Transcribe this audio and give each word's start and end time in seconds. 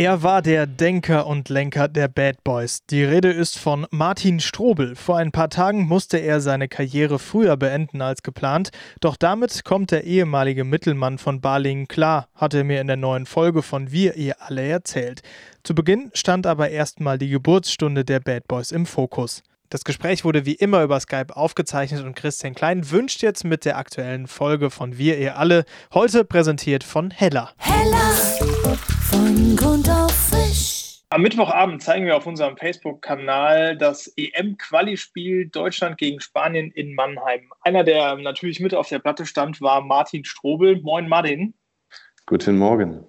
Er 0.00 0.22
war 0.22 0.42
der 0.42 0.68
Denker 0.68 1.26
und 1.26 1.48
Lenker 1.48 1.88
der 1.88 2.06
Bad 2.06 2.44
Boys. 2.44 2.86
Die 2.88 3.02
Rede 3.02 3.32
ist 3.32 3.58
von 3.58 3.84
Martin 3.90 4.38
Strobel. 4.38 4.94
Vor 4.94 5.16
ein 5.16 5.32
paar 5.32 5.50
Tagen 5.50 5.88
musste 5.88 6.18
er 6.18 6.40
seine 6.40 6.68
Karriere 6.68 7.18
früher 7.18 7.56
beenden 7.56 8.00
als 8.00 8.22
geplant. 8.22 8.70
Doch 9.00 9.16
damit 9.16 9.64
kommt 9.64 9.90
der 9.90 10.04
ehemalige 10.04 10.62
Mittelmann 10.62 11.18
von 11.18 11.40
Balingen 11.40 11.88
klar, 11.88 12.28
hat 12.36 12.54
er 12.54 12.62
mir 12.62 12.80
in 12.80 12.86
der 12.86 12.96
neuen 12.96 13.26
Folge 13.26 13.60
von 13.60 13.90
Wir 13.90 14.14
ihr 14.14 14.40
alle 14.40 14.68
erzählt. 14.68 15.22
Zu 15.64 15.74
Beginn 15.74 16.12
stand 16.14 16.46
aber 16.46 16.70
erstmal 16.70 17.18
die 17.18 17.30
Geburtsstunde 17.30 18.04
der 18.04 18.20
Bad 18.20 18.46
Boys 18.46 18.70
im 18.70 18.86
Fokus. 18.86 19.42
Das 19.70 19.84
Gespräch 19.84 20.24
wurde 20.24 20.46
wie 20.46 20.54
immer 20.54 20.82
über 20.82 20.98
Skype 20.98 21.36
aufgezeichnet 21.36 22.02
und 22.02 22.16
Christian 22.16 22.54
Klein 22.54 22.90
wünscht 22.90 23.20
jetzt 23.20 23.44
mit 23.44 23.66
der 23.66 23.76
aktuellen 23.76 24.26
Folge 24.26 24.70
von 24.70 24.96
Wir 24.96 25.18
ihr 25.18 25.36
alle, 25.36 25.66
heute 25.92 26.24
präsentiert 26.24 26.82
von 26.82 27.10
Hella. 27.10 27.52
Hella 27.58 27.98
von 29.10 29.56
Grund 29.56 29.90
auf 29.90 30.10
frisch. 30.10 31.02
Am 31.10 31.20
Mittwochabend 31.20 31.82
zeigen 31.82 32.06
wir 32.06 32.16
auf 32.16 32.26
unserem 32.26 32.56
Facebook-Kanal 32.56 33.76
das 33.76 34.10
EM-Quali-Spiel 34.16 35.50
Deutschland 35.50 35.98
gegen 35.98 36.20
Spanien 36.20 36.70
in 36.70 36.94
Mannheim. 36.94 37.52
Einer, 37.60 37.84
der 37.84 38.16
natürlich 38.16 38.60
mit 38.60 38.74
auf 38.74 38.88
der 38.88 39.00
Platte 39.00 39.26
stand, 39.26 39.60
war 39.60 39.82
Martin 39.82 40.24
Strobel. 40.24 40.80
Moin 40.80 41.10
Martin. 41.10 41.52
Guten 42.24 42.56
Morgen. 42.56 43.04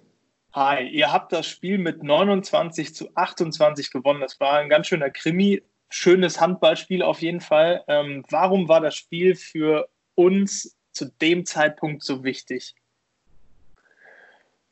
Hi, 0.51 0.83
ihr 0.89 1.13
habt 1.13 1.31
das 1.31 1.47
Spiel 1.47 1.77
mit 1.77 2.03
29 2.03 2.93
zu 2.93 3.15
28 3.15 3.91
gewonnen. 3.91 4.19
Das 4.19 4.39
war 4.41 4.57
ein 4.57 4.67
ganz 4.67 4.87
schöner 4.87 5.09
Krimi. 5.09 5.61
Schönes 5.89 6.39
Handballspiel 6.39 7.01
auf 7.01 7.21
jeden 7.21 7.41
Fall. 7.41 7.83
Ähm, 7.87 8.23
warum 8.29 8.67
war 8.67 8.81
das 8.81 8.95
Spiel 8.95 9.35
für 9.35 9.89
uns 10.15 10.77
zu 10.91 11.05
dem 11.21 11.45
Zeitpunkt 11.45 12.03
so 12.03 12.23
wichtig? 12.23 12.75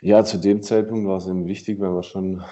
Ja, 0.01 0.23
zu 0.23 0.37
dem 0.37 0.61
Zeitpunkt 0.61 1.07
war 1.07 1.17
es 1.17 1.27
eben 1.27 1.47
wichtig, 1.47 1.79
weil 1.79 1.95
wir 1.95 2.03
schon 2.03 2.43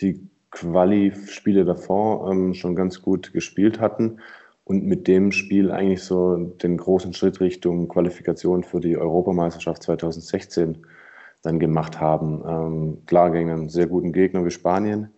die 0.00 0.28
Quali-Spiele 0.50 1.64
davor 1.64 2.30
ähm, 2.30 2.52
schon 2.54 2.74
ganz 2.74 3.00
gut 3.00 3.32
gespielt 3.32 3.80
hatten 3.80 4.20
und 4.64 4.84
mit 4.84 5.06
dem 5.06 5.32
Spiel 5.32 5.70
eigentlich 5.70 6.02
so 6.02 6.36
den 6.36 6.76
großen 6.76 7.14
Schritt 7.14 7.40
Richtung 7.40 7.88
Qualifikation 7.88 8.64
für 8.64 8.80
die 8.80 8.96
Europameisterschaft 8.96 9.82
2016 9.84 10.84
dann 11.42 11.58
gemacht 11.58 12.00
haben. 12.00 12.42
Ähm, 12.46 13.06
klar 13.06 13.30
gegen 13.30 13.50
einen 13.50 13.68
sehr 13.68 13.86
guten 13.86 14.12
Gegner 14.12 14.44
wie 14.44 14.50
Spanien. 14.50 15.10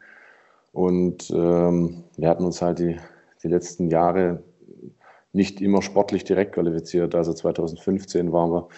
Und 0.79 1.29
ähm, 1.31 2.05
wir 2.17 2.29
hatten 2.29 2.45
uns 2.45 2.63
halt 2.63 2.79
die, 2.79 3.01
die 3.43 3.49
letzten 3.49 3.89
Jahre 3.89 4.45
nicht 5.33 5.61
immer 5.61 5.83
sportlich 5.83 6.23
direkt 6.23 6.55
qualifiziert. 6.55 7.17
Also 7.17 7.33
2015 7.33 8.33
waren 8.33 8.53
wir 8.53 8.69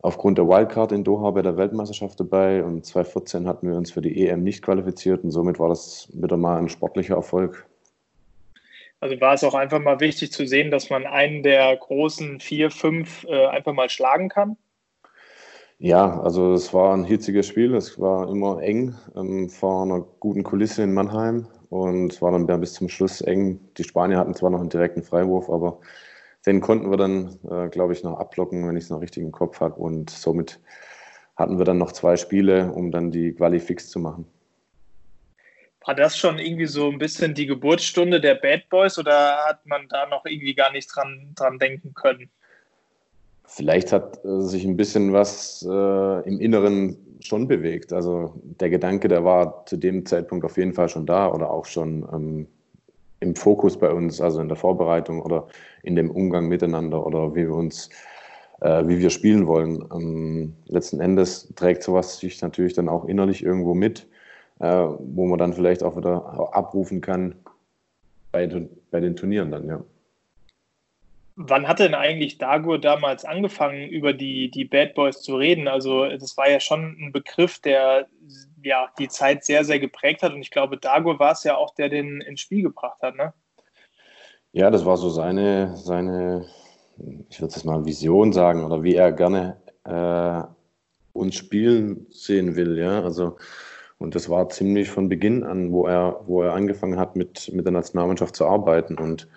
aufgrund 0.00 0.38
der 0.38 0.48
Wildcard 0.48 0.90
in 0.92 1.04
Doha 1.04 1.30
bei 1.32 1.42
der 1.42 1.58
Weltmeisterschaft 1.58 2.18
dabei 2.18 2.64
und 2.64 2.86
2014 2.86 3.46
hatten 3.46 3.68
wir 3.68 3.76
uns 3.76 3.90
für 3.90 4.00
die 4.00 4.26
EM 4.26 4.42
nicht 4.42 4.62
qualifiziert 4.62 5.22
und 5.22 5.30
somit 5.30 5.58
war 5.58 5.68
das 5.68 6.08
wieder 6.14 6.38
mal 6.38 6.56
ein 6.56 6.70
sportlicher 6.70 7.16
Erfolg. 7.16 7.66
Also 9.00 9.20
war 9.20 9.34
es 9.34 9.44
auch 9.44 9.54
einfach 9.54 9.80
mal 9.80 10.00
wichtig 10.00 10.32
zu 10.32 10.46
sehen, 10.46 10.70
dass 10.70 10.88
man 10.88 11.04
einen 11.04 11.42
der 11.42 11.76
großen 11.76 12.40
vier, 12.40 12.70
fünf 12.70 13.26
äh, 13.28 13.48
einfach 13.48 13.74
mal 13.74 13.90
schlagen 13.90 14.30
kann? 14.30 14.56
Ja, 15.80 16.20
also 16.22 16.54
es 16.54 16.74
war 16.74 16.92
ein 16.92 17.04
hitziges 17.04 17.46
Spiel, 17.46 17.74
es 17.76 18.00
war 18.00 18.28
immer 18.28 18.60
eng 18.62 18.96
ähm, 19.14 19.48
vor 19.48 19.84
einer 19.84 20.00
guten 20.00 20.42
Kulisse 20.42 20.82
in 20.82 20.92
Mannheim 20.92 21.46
und 21.70 22.12
es 22.12 22.20
war 22.20 22.32
dann 22.32 22.60
bis 22.60 22.72
zum 22.72 22.88
Schluss 22.88 23.20
eng. 23.20 23.60
Die 23.76 23.84
Spanier 23.84 24.18
hatten 24.18 24.34
zwar 24.34 24.50
noch 24.50 24.58
einen 24.60 24.70
direkten 24.70 25.04
Freiwurf, 25.04 25.48
aber 25.48 25.78
den 26.46 26.60
konnten 26.60 26.90
wir 26.90 26.96
dann, 26.96 27.38
äh, 27.48 27.68
glaube 27.68 27.92
ich, 27.92 28.02
noch 28.02 28.18
ablocken, 28.18 28.66
wenn 28.66 28.76
ich 28.76 28.84
es 28.84 28.90
noch 28.90 29.00
richtig 29.00 29.22
im 29.22 29.30
Kopf 29.30 29.60
habe. 29.60 29.76
Und 29.76 30.10
somit 30.10 30.58
hatten 31.36 31.58
wir 31.58 31.64
dann 31.64 31.78
noch 31.78 31.92
zwei 31.92 32.16
Spiele, 32.16 32.72
um 32.72 32.90
dann 32.90 33.12
die 33.12 33.34
Quali 33.34 33.60
fix 33.60 33.88
zu 33.88 34.00
machen. 34.00 34.26
War 35.86 35.94
das 35.94 36.18
schon 36.18 36.40
irgendwie 36.40 36.66
so 36.66 36.90
ein 36.90 36.98
bisschen 36.98 37.34
die 37.34 37.46
Geburtsstunde 37.46 38.20
der 38.20 38.34
Bad 38.34 38.68
Boys 38.68 38.98
oder 38.98 39.46
hat 39.46 39.64
man 39.64 39.86
da 39.88 40.06
noch 40.06 40.24
irgendwie 40.26 40.54
gar 40.54 40.72
nicht 40.72 40.88
dran, 40.94 41.32
dran 41.36 41.58
denken 41.58 41.94
können? 41.94 42.30
Vielleicht 43.48 43.92
hat 43.92 44.22
äh, 44.24 44.40
sich 44.42 44.64
ein 44.66 44.76
bisschen 44.76 45.12
was 45.12 45.66
äh, 45.68 46.28
im 46.28 46.38
Inneren 46.38 46.98
schon 47.20 47.48
bewegt. 47.48 47.92
Also 47.94 48.34
der 48.60 48.68
Gedanke, 48.68 49.08
der 49.08 49.24
war 49.24 49.64
zu 49.64 49.78
dem 49.78 50.04
Zeitpunkt 50.04 50.44
auf 50.44 50.58
jeden 50.58 50.74
Fall 50.74 50.88
schon 50.88 51.06
da 51.06 51.32
oder 51.32 51.50
auch 51.50 51.64
schon 51.64 52.06
ähm, 52.12 52.46
im 53.20 53.34
Fokus 53.34 53.78
bei 53.78 53.90
uns, 53.90 54.20
also 54.20 54.40
in 54.40 54.48
der 54.48 54.56
Vorbereitung 54.56 55.22
oder 55.22 55.48
in 55.82 55.96
dem 55.96 56.10
Umgang 56.10 56.46
miteinander 56.48 57.04
oder 57.04 57.34
wie 57.34 57.46
wir 57.46 57.54
uns, 57.54 57.88
äh, 58.60 58.86
wie 58.86 58.98
wir 58.98 59.08
spielen 59.08 59.46
wollen. 59.46 59.82
Ähm, 59.94 60.54
letzten 60.66 61.00
Endes 61.00 61.52
trägt 61.56 61.82
sowas 61.82 62.18
sich 62.18 62.42
natürlich 62.42 62.74
dann 62.74 62.90
auch 62.90 63.06
innerlich 63.06 63.42
irgendwo 63.42 63.72
mit, 63.74 64.06
äh, 64.60 64.66
wo 64.66 65.26
man 65.26 65.38
dann 65.38 65.54
vielleicht 65.54 65.82
auch 65.82 65.96
wieder 65.96 66.54
abrufen 66.54 67.00
kann 67.00 67.34
bei, 68.30 68.46
bei 68.90 69.00
den 69.00 69.16
Turnieren 69.16 69.50
dann, 69.50 69.66
ja. 69.66 69.82
Wann 71.40 71.68
hat 71.68 71.78
denn 71.78 71.94
eigentlich 71.94 72.38
Dagur 72.38 72.80
damals 72.80 73.24
angefangen, 73.24 73.88
über 73.88 74.12
die, 74.12 74.50
die 74.50 74.64
Bad 74.64 74.94
Boys 74.94 75.22
zu 75.22 75.36
reden? 75.36 75.68
Also, 75.68 76.08
das 76.08 76.36
war 76.36 76.50
ja 76.50 76.58
schon 76.58 76.96
ein 77.00 77.12
Begriff, 77.12 77.60
der 77.60 78.08
ja 78.64 78.88
die 78.98 79.06
Zeit 79.06 79.44
sehr, 79.44 79.64
sehr 79.64 79.78
geprägt 79.78 80.24
hat. 80.24 80.32
Und 80.32 80.40
ich 80.40 80.50
glaube, 80.50 80.78
Dagur 80.78 81.20
war 81.20 81.30
es 81.30 81.44
ja 81.44 81.56
auch, 81.56 81.74
der 81.76 81.90
den 81.90 82.20
ins 82.22 82.40
Spiel 82.40 82.62
gebracht 82.62 83.00
hat, 83.02 83.14
ne? 83.14 83.32
Ja, 84.50 84.68
das 84.70 84.84
war 84.84 84.96
so 84.96 85.10
seine, 85.10 85.76
seine 85.76 86.48
ich 87.28 87.40
würde 87.40 87.54
es 87.54 87.64
mal 87.64 87.84
Vision 87.84 88.32
sagen, 88.32 88.64
oder 88.64 88.82
wie 88.82 88.96
er 88.96 89.12
gerne 89.12 89.58
äh, 89.84 90.42
uns 91.12 91.36
spielen 91.36 92.06
sehen 92.10 92.56
will, 92.56 92.76
ja. 92.78 93.02
Also, 93.02 93.36
und 93.98 94.16
das 94.16 94.28
war 94.28 94.48
ziemlich 94.48 94.90
von 94.90 95.08
Beginn 95.08 95.44
an, 95.44 95.70
wo 95.70 95.86
er, 95.86 96.20
wo 96.26 96.42
er 96.42 96.54
angefangen 96.54 96.98
hat, 96.98 97.14
mit, 97.14 97.52
mit 97.52 97.64
der 97.64 97.72
Nationalmannschaft 97.72 98.34
zu 98.34 98.44
arbeiten. 98.44 98.98
Und 98.98 99.28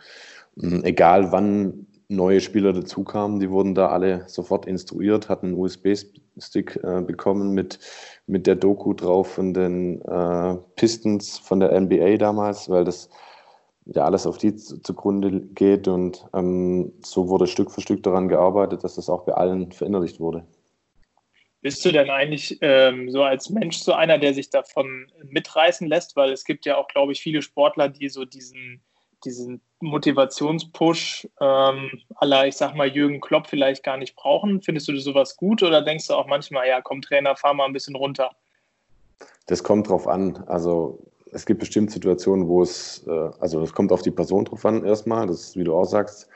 egal 0.83 1.31
wann 1.31 1.87
neue 2.11 2.41
Spieler 2.41 2.73
dazukamen, 2.73 3.39
die 3.39 3.49
wurden 3.49 3.73
da 3.73 3.87
alle 3.87 4.27
sofort 4.27 4.65
instruiert, 4.65 5.29
hatten 5.29 5.47
einen 5.47 5.57
USB-Stick 5.57 6.79
äh, 6.83 7.01
bekommen 7.01 7.53
mit, 7.53 7.79
mit 8.27 8.47
der 8.47 8.55
Doku 8.55 8.93
drauf 8.93 9.33
von 9.33 9.53
den 9.53 10.01
äh, 10.01 10.55
Pistons 10.75 11.39
von 11.39 11.59
der 11.59 11.79
NBA 11.79 12.17
damals, 12.17 12.69
weil 12.69 12.83
das 12.83 13.09
ja 13.85 14.05
alles 14.05 14.27
auf 14.27 14.37
die 14.37 14.55
zugrunde 14.55 15.41
geht 15.53 15.87
und 15.87 16.25
ähm, 16.33 16.93
so 17.03 17.29
wurde 17.29 17.47
Stück 17.47 17.71
für 17.71 17.81
Stück 17.81 18.03
daran 18.03 18.27
gearbeitet, 18.27 18.83
dass 18.83 18.95
das 18.95 19.09
auch 19.09 19.23
bei 19.25 19.33
allen 19.33 19.71
verinnerlicht 19.71 20.19
wurde. 20.19 20.45
Bist 21.61 21.85
du 21.85 21.91
denn 21.91 22.09
eigentlich 22.09 22.57
ähm, 22.61 23.09
so 23.11 23.23
als 23.23 23.49
Mensch 23.49 23.77
so 23.77 23.93
einer, 23.93 24.17
der 24.17 24.33
sich 24.33 24.49
davon 24.49 25.11
mitreißen 25.23 25.87
lässt? 25.87 26.15
Weil 26.15 26.31
es 26.31 26.43
gibt 26.43 26.65
ja 26.65 26.75
auch, 26.77 26.87
glaube 26.87 27.11
ich, 27.11 27.21
viele 27.21 27.43
Sportler, 27.43 27.87
die 27.87 28.09
so 28.09 28.25
diesen 28.25 28.81
diesen 29.25 29.61
Motivationspush 29.79 31.27
ähm, 31.39 31.91
aller, 32.15 32.47
ich 32.47 32.55
sag 32.55 32.75
mal, 32.75 32.87
Jürgen 32.87 33.21
Klopp 33.21 33.47
vielleicht 33.47 33.83
gar 33.83 33.97
nicht 33.97 34.15
brauchen? 34.15 34.61
Findest 34.61 34.87
du 34.87 34.97
sowas 34.97 35.37
gut 35.37 35.63
oder 35.63 35.81
denkst 35.81 36.07
du 36.07 36.13
auch 36.13 36.27
manchmal, 36.27 36.67
ja, 36.67 36.81
komm 36.81 37.01
Trainer, 37.01 37.35
fahr 37.35 37.53
mal 37.53 37.65
ein 37.65 37.73
bisschen 37.73 37.95
runter? 37.95 38.31
Das 39.47 39.63
kommt 39.63 39.89
drauf 39.89 40.07
an. 40.07 40.43
Also 40.47 40.99
es 41.31 41.45
gibt 41.45 41.59
bestimmt 41.59 41.91
Situationen, 41.91 42.47
wo 42.47 42.61
es, 42.61 43.05
äh, 43.07 43.29
also 43.39 43.61
es 43.61 43.73
kommt 43.73 43.91
auf 43.91 44.01
die 44.01 44.11
Person 44.11 44.45
drauf 44.45 44.65
an 44.65 44.85
erstmal, 44.85 45.27
das 45.27 45.41
ist, 45.41 45.57
wie 45.57 45.63
du 45.63 45.73
auch 45.73 45.85
sagst. 45.85 46.27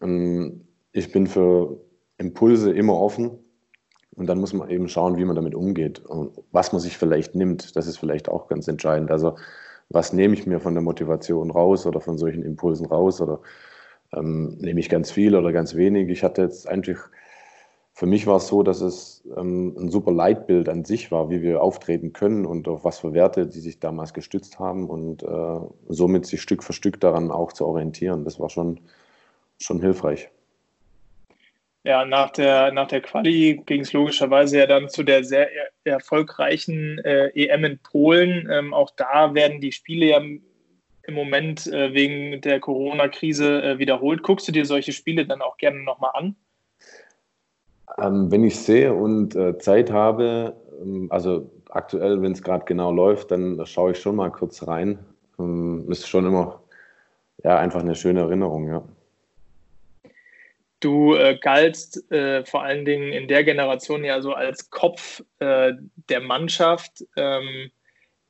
Ähm, 0.00 0.66
ich 0.92 1.10
bin 1.10 1.26
für 1.26 1.80
Impulse 2.18 2.72
immer 2.72 2.98
offen 2.98 3.38
und 4.14 4.26
dann 4.26 4.38
muss 4.38 4.52
man 4.52 4.68
eben 4.68 4.88
schauen, 4.88 5.16
wie 5.16 5.24
man 5.24 5.36
damit 5.36 5.54
umgeht 5.54 6.00
und 6.00 6.32
was 6.52 6.72
man 6.72 6.80
sich 6.80 6.98
vielleicht 6.98 7.34
nimmt. 7.34 7.74
Das 7.76 7.86
ist 7.86 7.96
vielleicht 7.96 8.28
auch 8.28 8.48
ganz 8.48 8.68
entscheidend. 8.68 9.10
Also 9.10 9.36
was 9.92 10.12
nehme 10.12 10.34
ich 10.34 10.46
mir 10.46 10.60
von 10.60 10.74
der 10.74 10.82
Motivation 10.82 11.50
raus 11.50 11.86
oder 11.86 12.00
von 12.00 12.18
solchen 12.18 12.42
Impulsen 12.42 12.86
raus 12.86 13.20
oder 13.20 13.40
ähm, 14.14 14.56
nehme 14.58 14.80
ich 14.80 14.88
ganz 14.88 15.10
viel 15.10 15.36
oder 15.36 15.52
ganz 15.52 15.74
wenig. 15.74 16.08
Ich 16.08 16.22
hatte 16.22 16.42
jetzt 16.42 16.68
einfach, 16.68 17.10
für 17.92 18.06
mich 18.06 18.26
war 18.26 18.36
es 18.36 18.46
so, 18.48 18.62
dass 18.62 18.80
es 18.80 19.24
ähm, 19.36 19.76
ein 19.78 19.88
super 19.90 20.12
Leitbild 20.12 20.68
an 20.68 20.84
sich 20.84 21.10
war, 21.12 21.30
wie 21.30 21.42
wir 21.42 21.62
auftreten 21.62 22.12
können 22.12 22.46
und 22.46 22.68
auf 22.68 22.84
was 22.84 23.00
für 23.00 23.12
Werte 23.12 23.46
die 23.46 23.60
sich 23.60 23.80
damals 23.80 24.14
gestützt 24.14 24.58
haben 24.58 24.88
und 24.88 25.22
äh, 25.22 25.60
somit 25.88 26.26
sich 26.26 26.42
Stück 26.42 26.62
für 26.62 26.72
Stück 26.72 27.00
daran 27.00 27.30
auch 27.30 27.52
zu 27.52 27.66
orientieren. 27.66 28.24
Das 28.24 28.40
war 28.40 28.48
schon, 28.48 28.80
schon 29.58 29.80
hilfreich. 29.80 30.30
Ja, 31.84 32.04
nach 32.04 32.30
der, 32.30 32.70
nach 32.70 32.86
der 32.86 33.00
Quali 33.00 33.60
ging 33.66 33.80
es 33.80 33.92
logischerweise 33.92 34.58
ja 34.58 34.66
dann 34.66 34.88
zu 34.88 35.02
der 35.02 35.24
sehr 35.24 35.50
er 35.52 35.94
erfolgreichen 35.94 36.98
äh, 37.00 37.28
EM 37.34 37.64
in 37.64 37.78
Polen. 37.78 38.48
Ähm, 38.50 38.72
auch 38.72 38.90
da 38.90 39.34
werden 39.34 39.60
die 39.60 39.72
Spiele 39.72 40.06
ja 40.06 40.18
im 40.18 41.14
Moment 41.14 41.66
äh, 41.66 41.92
wegen 41.92 42.40
der 42.40 42.60
Corona-Krise 42.60 43.62
äh, 43.62 43.78
wiederholt. 43.78 44.22
Guckst 44.22 44.46
du 44.46 44.52
dir 44.52 44.64
solche 44.64 44.92
Spiele 44.92 45.26
dann 45.26 45.42
auch 45.42 45.56
gerne 45.56 45.80
nochmal 45.80 46.12
an? 46.14 46.36
Ähm, 47.98 48.30
wenn 48.30 48.44
ich 48.44 48.58
sehe 48.58 48.94
und 48.94 49.34
äh, 49.34 49.58
Zeit 49.58 49.90
habe, 49.90 50.56
ähm, 50.80 51.08
also 51.10 51.50
aktuell, 51.68 52.22
wenn 52.22 52.32
es 52.32 52.42
gerade 52.42 52.64
genau 52.64 52.92
läuft, 52.92 53.32
dann 53.32 53.60
schaue 53.66 53.92
ich 53.92 53.98
schon 53.98 54.16
mal 54.16 54.30
kurz 54.30 54.66
rein. 54.66 55.00
Ähm, 55.38 55.86
ist 55.90 56.08
schon 56.08 56.26
immer 56.26 56.62
ja, 57.42 57.58
einfach 57.58 57.80
eine 57.80 57.96
schöne 57.96 58.20
Erinnerung, 58.20 58.68
ja. 58.68 58.84
Du 60.82 61.14
äh, 61.14 61.38
galtst 61.40 62.10
äh, 62.10 62.44
vor 62.44 62.64
allen 62.64 62.84
Dingen 62.84 63.12
in 63.12 63.28
der 63.28 63.44
Generation 63.44 64.04
ja 64.04 64.20
so 64.20 64.32
als 64.32 64.68
Kopf 64.68 65.22
äh, 65.38 65.72
der 66.08 66.20
Mannschaft. 66.20 67.04
Ähm, 67.16 67.70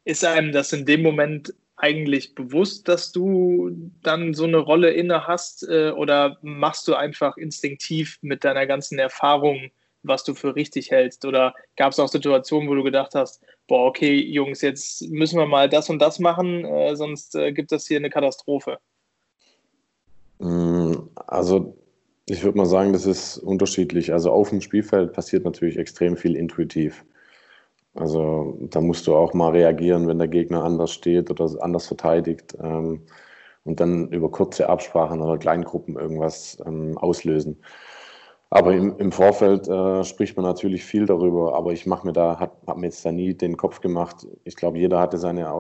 Ist 0.05 0.25
einem 0.25 0.53
das 0.53 0.73
in 0.75 0.85
dem 0.85 1.03
Moment 1.03 1.55
eigentlich 1.77 2.35
bewusst, 2.35 2.89
dass 2.89 3.11
du 3.11 3.71
dann 4.03 4.35
so 4.35 4.45
eine 4.45 4.59
Rolle 4.59 4.91
inne 4.91 5.27
hast 5.27 5.67
äh, 5.67 5.93
oder 5.97 6.37
machst 6.43 6.87
du 6.89 6.95
einfach 6.95 7.39
instinktiv 7.39 8.19
mit 8.21 8.45
deiner 8.45 8.67
ganzen 8.67 8.99
Erfahrung, 8.99 9.71
was 10.03 10.23
du 10.23 10.35
für 10.35 10.55
richtig 10.55 10.91
hältst? 10.91 11.25
Oder 11.25 11.55
gab 11.77 11.93
es 11.93 11.99
auch 11.99 12.09
Situationen, 12.09 12.69
wo 12.69 12.75
du 12.75 12.83
gedacht 12.83 13.15
hast, 13.15 13.43
boah, 13.67 13.87
okay, 13.87 14.15
Jungs, 14.15 14.61
jetzt 14.61 15.09
müssen 15.09 15.39
wir 15.39 15.47
mal 15.47 15.71
das 15.71 15.89
und 15.89 16.01
das 16.01 16.19
machen, 16.19 16.67
äh, 16.67 16.95
sonst 16.97 17.35
äh, 17.35 17.53
gibt 17.53 17.73
es 17.73 17.89
hier 17.89 17.97
eine 17.97 18.11
Katastrophe? 18.11 18.79
Mm, 20.39 21.09
also 21.15 21.82
ich 22.27 22.45
würde 22.45 22.59
mal 22.59 22.67
sagen, 22.67 22.93
das 22.93 23.07
ist 23.07 23.39
unterschiedlich. 23.39 24.13
Also 24.13 24.31
auf 24.31 24.51
dem 24.51 24.61
Spielfeld 24.61 25.13
passiert 25.13 25.45
natürlich 25.45 25.77
extrem 25.79 26.17
viel 26.17 26.37
intuitiv. 26.37 27.05
Also 27.95 28.57
da 28.71 28.81
musst 28.81 29.07
du 29.07 29.15
auch 29.15 29.35
mal 29.35 29.51
reagieren, 29.51 30.09
wenn 30.09 30.19
der 30.19 30.29
Gegner 30.29 30.65
anders 30.65 30.93
steht 30.93 31.31
oder 31.31 31.51
anders 31.61 31.87
verteidigt 31.87 32.57
ähm, 32.61 33.03
und 33.65 33.81
dann 33.81 34.09
über 34.09 34.31
kurze 34.31 34.69
Absprachen 34.69 35.21
oder 35.21 35.39
Kleingruppen 35.39 35.97
irgendwas 35.97 36.59
ähm, 36.67 36.97
auslösen. 36.97 37.59
Aber 38.55 38.75
im, 38.75 38.99
im 38.99 39.13
Vorfeld 39.13 39.67
äh, 39.67 40.05
spricht 40.05 40.37
man 40.37 40.45
natürlich 40.45 40.85
viel 40.85 41.07
darüber, 41.07 41.55
aber 41.55 41.73
ich 41.73 41.87
mache 41.87 42.07
mir 42.07 42.13
da, 42.13 42.39
habe 42.39 42.79
mir 42.79 42.85
jetzt 42.85 43.03
da 43.03 43.11
nie 43.11 43.33
den 43.33 43.57
Kopf 43.57 43.81
gemacht. 43.81 44.27
Ich 44.45 44.57
glaube, 44.57 44.77
jeder 44.77 45.01
hatte 45.01 45.17
seine 45.17 45.51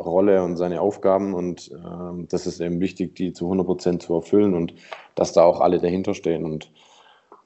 Rolle 0.00 0.42
und 0.42 0.56
seine 0.56 0.80
Aufgaben 0.80 1.32
und 1.32 1.70
äh, 1.70 2.26
das 2.28 2.48
ist 2.48 2.60
eben 2.60 2.80
wichtig, 2.80 3.14
die 3.14 3.32
zu 3.32 3.44
100 3.44 3.64
Prozent 3.64 4.02
zu 4.02 4.14
erfüllen 4.14 4.54
und 4.54 4.74
dass 5.14 5.32
da 5.32 5.44
auch 5.44 5.60
alle 5.60 5.78
dahinter 5.78 6.12
stehen. 6.12 6.44
Und 6.44 6.72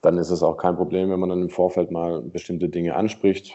dann 0.01 0.17
ist 0.17 0.31
es 0.31 0.43
auch 0.43 0.56
kein 0.56 0.77
Problem, 0.77 1.11
wenn 1.11 1.21
man 1.21 1.29
dann 1.29 1.43
im 1.43 1.51
Vorfeld 1.51 1.91
mal 1.91 2.23
bestimmte 2.23 2.71
Dinge 2.71 2.97
anspricht, 2.97 3.53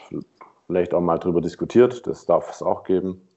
vielleicht 0.68 0.94
auch 0.94 1.02
mal 1.02 1.18
darüber 1.18 1.42
diskutiert, 1.42 2.06
das 2.06 2.28
darf 2.28 2.52
es 2.52 2.62
auch 2.62 2.84
geben. 2.84 3.28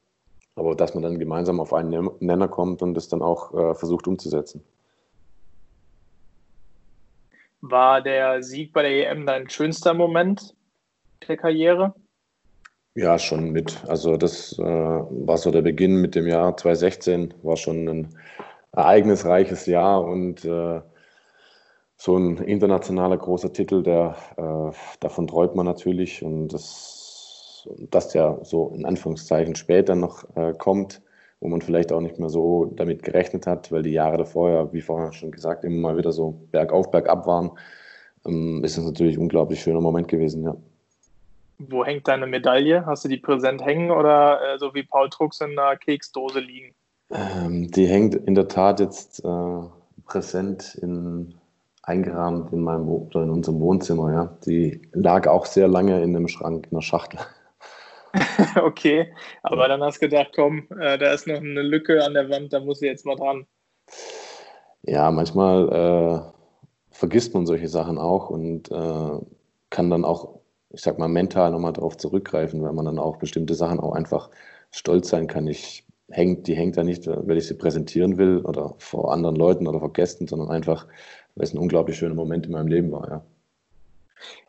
Aber 0.55 0.75
dass 0.75 0.93
man 0.93 1.03
dann 1.03 1.19
gemeinsam 1.19 1.61
auf 1.61 1.73
einen 1.73 2.11
Nenner 2.21 2.49
kommt 2.49 2.83
und 2.83 2.93
das 2.93 3.09
dann 3.09 3.23
auch 3.23 3.55
äh, 3.55 3.75
versucht 3.75 4.07
umzusetzen. 4.07 4.63
War 7.63 8.03
der 8.03 8.43
Sieg 8.43 8.73
bei 8.73 8.83
der 8.83 9.11
EM 9.11 9.25
dein 9.25 9.49
schönster 9.49 9.95
Moment 9.95 10.55
der 11.27 11.37
Karriere? 11.37 11.95
Ja, 12.95 13.19
schon 13.19 13.51
mit. 13.51 13.83
Also 13.87 14.17
das 14.17 14.59
äh, 14.59 14.63
war 14.63 15.39
so 15.39 15.51
der 15.51 15.63
Beginn 15.63 15.97
mit 16.01 16.15
dem 16.15 16.27
Jahr 16.27 16.57
2016, 16.57 17.33
war 17.43 17.57
schon 17.57 17.89
ein 17.89 18.19
ereignisreiches 18.73 19.67
Jahr 19.67 20.05
und 20.05 20.45
äh, 20.45 20.83
so 21.97 22.17
ein 22.17 22.39
internationaler 22.39 23.17
großer 23.17 23.53
Titel, 23.53 23.83
der 23.83 24.17
äh, 24.37 24.77
davon 25.01 25.27
träumt 25.27 25.55
man 25.55 25.65
natürlich 25.65 26.23
und 26.23 26.49
das 26.49 27.03
dass 27.91 28.09
der 28.09 28.41
so 28.43 28.73
in 28.75 28.85
Anführungszeichen 28.85 29.55
später 29.55 29.95
noch 29.95 30.25
äh, 30.37 30.53
kommt, 30.53 31.02
wo 31.43 31.49
man 31.49 31.61
vielleicht 31.61 31.93
auch 31.93 32.01
nicht 32.01 32.21
mehr 32.21 32.29
so 32.29 32.67
damit 32.77 33.03
gerechnet 33.03 33.49
hat, 33.49 33.73
weil 33.73 33.83
die 33.83 33.91
Jahre 33.91 34.17
davor 34.17 34.51
ja, 34.51 34.73
wie 34.73 34.81
vorher 34.81 35.13
schon 35.13 35.33
gesagt, 35.33 35.65
immer 35.65 35.91
mal 35.91 35.97
wieder 35.97 36.13
so 36.13 36.41
bergauf, 36.53 36.91
bergab 36.93 37.27
waren, 37.27 37.51
ähm, 38.25 38.63
ist 38.63 38.79
es 38.79 38.85
natürlich 38.85 39.17
ein 39.17 39.23
unglaublich 39.23 39.61
schöner 39.61 39.81
Moment 39.81 40.07
gewesen, 40.07 40.45
ja. 40.45 40.57
Wo 41.59 41.85
hängt 41.85 42.07
deine 42.07 42.27
Medaille? 42.27 42.87
Hast 42.87 43.05
du 43.05 43.09
die 43.09 43.19
präsent 43.19 43.65
hängen 43.65 43.91
oder 43.91 44.55
äh, 44.55 44.59
so 44.59 44.73
wie 44.75 44.85
Paul 44.85 45.11
Trucks 45.11 45.41
in 45.41 45.59
einer 45.59 45.77
Keksdose 45.77 46.39
liegen? 46.39 46.75
Ähm, 47.11 47.71
die 47.71 47.87
hängt 47.87 48.15
in 48.15 48.37
der 48.37 48.47
Tat 48.47 48.79
jetzt 48.79 49.25
äh, 49.25 49.63
präsent 50.07 50.77
in, 50.81 51.35
eingerahmt 51.83 52.53
in 52.53 52.61
meinem 52.61 52.89
oder 52.89 53.25
in 53.25 53.31
unserem 53.31 53.59
Wohnzimmer, 53.59 54.13
ja. 54.13 54.37
Die 54.47 54.81
lag 54.93 55.27
auch 55.27 55.47
sehr 55.47 55.67
lange 55.67 56.01
in 56.03 56.15
einem 56.15 56.29
Schrank, 56.29 56.69
in 56.71 56.77
einer 56.77 56.83
Schachtel. 56.83 57.19
okay, 58.63 59.13
aber 59.43 59.69
dann 59.69 59.83
hast 59.83 60.03
du 60.03 60.09
gedacht, 60.09 60.33
komm, 60.35 60.67
äh, 60.79 60.99
da 60.99 61.13
ist 61.13 61.27
noch 61.27 61.37
eine 61.37 61.63
Lücke 61.63 62.05
an 62.05 62.15
der 62.15 62.29
Wand, 62.31 62.53
da 62.53 62.61
muss 62.61 62.83
ich 62.83 62.89
jetzt 62.89 63.07
mal 63.07 63.17
dran. 63.17 63.47
Ja, 64.83 65.11
manchmal 65.11 65.69
äh, 65.69 66.33
vergisst 66.91 67.35
man 67.35 67.47
solche 67.47 67.69
Sachen 67.69 67.99
auch 67.99 68.31
und 68.31 68.71
äh, 68.71 69.19
kann 69.71 69.91
dann 69.91 70.05
auch, 70.05 70.41
ich 70.71 70.83
sag 70.83 70.99
mal, 70.99 71.09
mental 71.09 71.51
nochmal 71.51 71.73
darauf 71.73 71.97
zurückgreifen, 71.97 72.63
weil 72.63 72.73
man 72.73 72.85
dann 72.85 72.99
auch 72.99 73.17
bestimmte 73.17 73.55
Sachen 73.55 73.81
auch 73.81 73.93
einfach 73.93 74.31
stolz 74.71 75.09
sein 75.09 75.27
kann. 75.27 75.47
Ich 75.47 75.87
hängt, 76.11 76.47
die 76.47 76.55
hängt 76.55 76.77
da 76.77 76.85
nicht, 76.85 77.07
weil 77.07 77.39
ich 77.39 77.47
sie 77.47 77.55
präsentieren 77.55 78.19
will 78.19 78.39
oder 78.45 78.75
vor 78.79 79.13
anderen 79.13 79.37
Leuten 79.37 79.67
oder 79.67 79.81
vor 79.81 79.93
Gästen, 79.93 80.27
sondern 80.27 80.51
einfach, 80.51 80.87
weil 81.35 81.45
es 81.45 81.55
ein 81.55 81.59
unglaublich 81.59 81.97
schöner 81.97 82.15
Moment 82.15 82.47
in 82.47 82.53
meinem 82.53 82.69
Leben 82.69 82.93
war, 82.93 83.09
ja. 83.09 83.25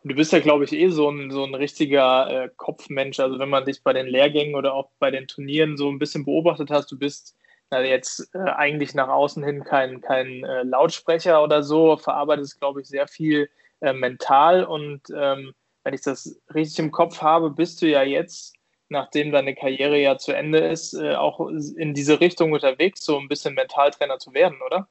Du 0.02 0.14
bist 0.14 0.32
ja, 0.32 0.40
glaube 0.40 0.64
ich, 0.64 0.72
eh 0.72 0.88
so 0.88 1.10
ein, 1.10 1.30
so 1.30 1.44
ein 1.44 1.54
richtiger 1.54 2.44
äh, 2.44 2.50
Kopfmensch. 2.56 3.20
Also 3.20 3.38
wenn 3.38 3.48
man 3.48 3.64
dich 3.64 3.82
bei 3.82 3.92
den 3.92 4.06
Lehrgängen 4.06 4.54
oder 4.54 4.74
auch 4.74 4.90
bei 4.98 5.10
den 5.10 5.26
Turnieren 5.26 5.76
so 5.76 5.88
ein 5.88 5.98
bisschen 5.98 6.24
beobachtet 6.24 6.70
hast, 6.70 6.90
du 6.92 6.98
bist 6.98 7.36
na, 7.70 7.80
jetzt 7.82 8.34
äh, 8.34 8.38
eigentlich 8.38 8.94
nach 8.94 9.08
außen 9.08 9.42
hin 9.42 9.64
kein, 9.64 10.00
kein 10.00 10.44
äh, 10.44 10.62
Lautsprecher 10.62 11.42
oder 11.42 11.62
so, 11.62 11.96
verarbeitest, 11.96 12.60
glaube 12.60 12.80
ich, 12.80 12.88
sehr 12.88 13.08
viel 13.08 13.48
äh, 13.80 13.92
mental. 13.92 14.64
Und 14.64 15.02
ähm, 15.14 15.54
wenn 15.82 15.94
ich 15.94 16.02
das 16.02 16.40
richtig 16.54 16.78
im 16.78 16.90
Kopf 16.90 17.20
habe, 17.20 17.50
bist 17.50 17.82
du 17.82 17.86
ja 17.86 18.02
jetzt, 18.02 18.54
nachdem 18.88 19.32
deine 19.32 19.54
Karriere 19.54 19.98
ja 19.98 20.18
zu 20.18 20.32
Ende 20.32 20.58
ist, 20.58 20.94
äh, 20.94 21.14
auch 21.14 21.48
in 21.48 21.94
diese 21.94 22.20
Richtung 22.20 22.52
unterwegs, 22.52 23.04
so 23.04 23.18
ein 23.18 23.28
bisschen 23.28 23.54
Mentaltrainer 23.54 24.18
zu 24.18 24.34
werden, 24.34 24.58
oder? 24.64 24.86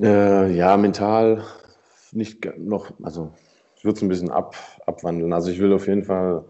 Äh, 0.00 0.52
ja, 0.52 0.76
mental 0.76 1.44
nicht 2.12 2.58
noch, 2.58 2.92
also 3.02 3.30
ich 3.76 3.84
würde 3.84 3.96
es 3.96 4.02
ein 4.02 4.08
bisschen 4.08 4.30
ab, 4.30 4.56
abwandeln. 4.86 5.32
Also 5.32 5.50
ich 5.50 5.58
will 5.58 5.72
auf 5.72 5.86
jeden 5.86 6.04
Fall 6.04 6.44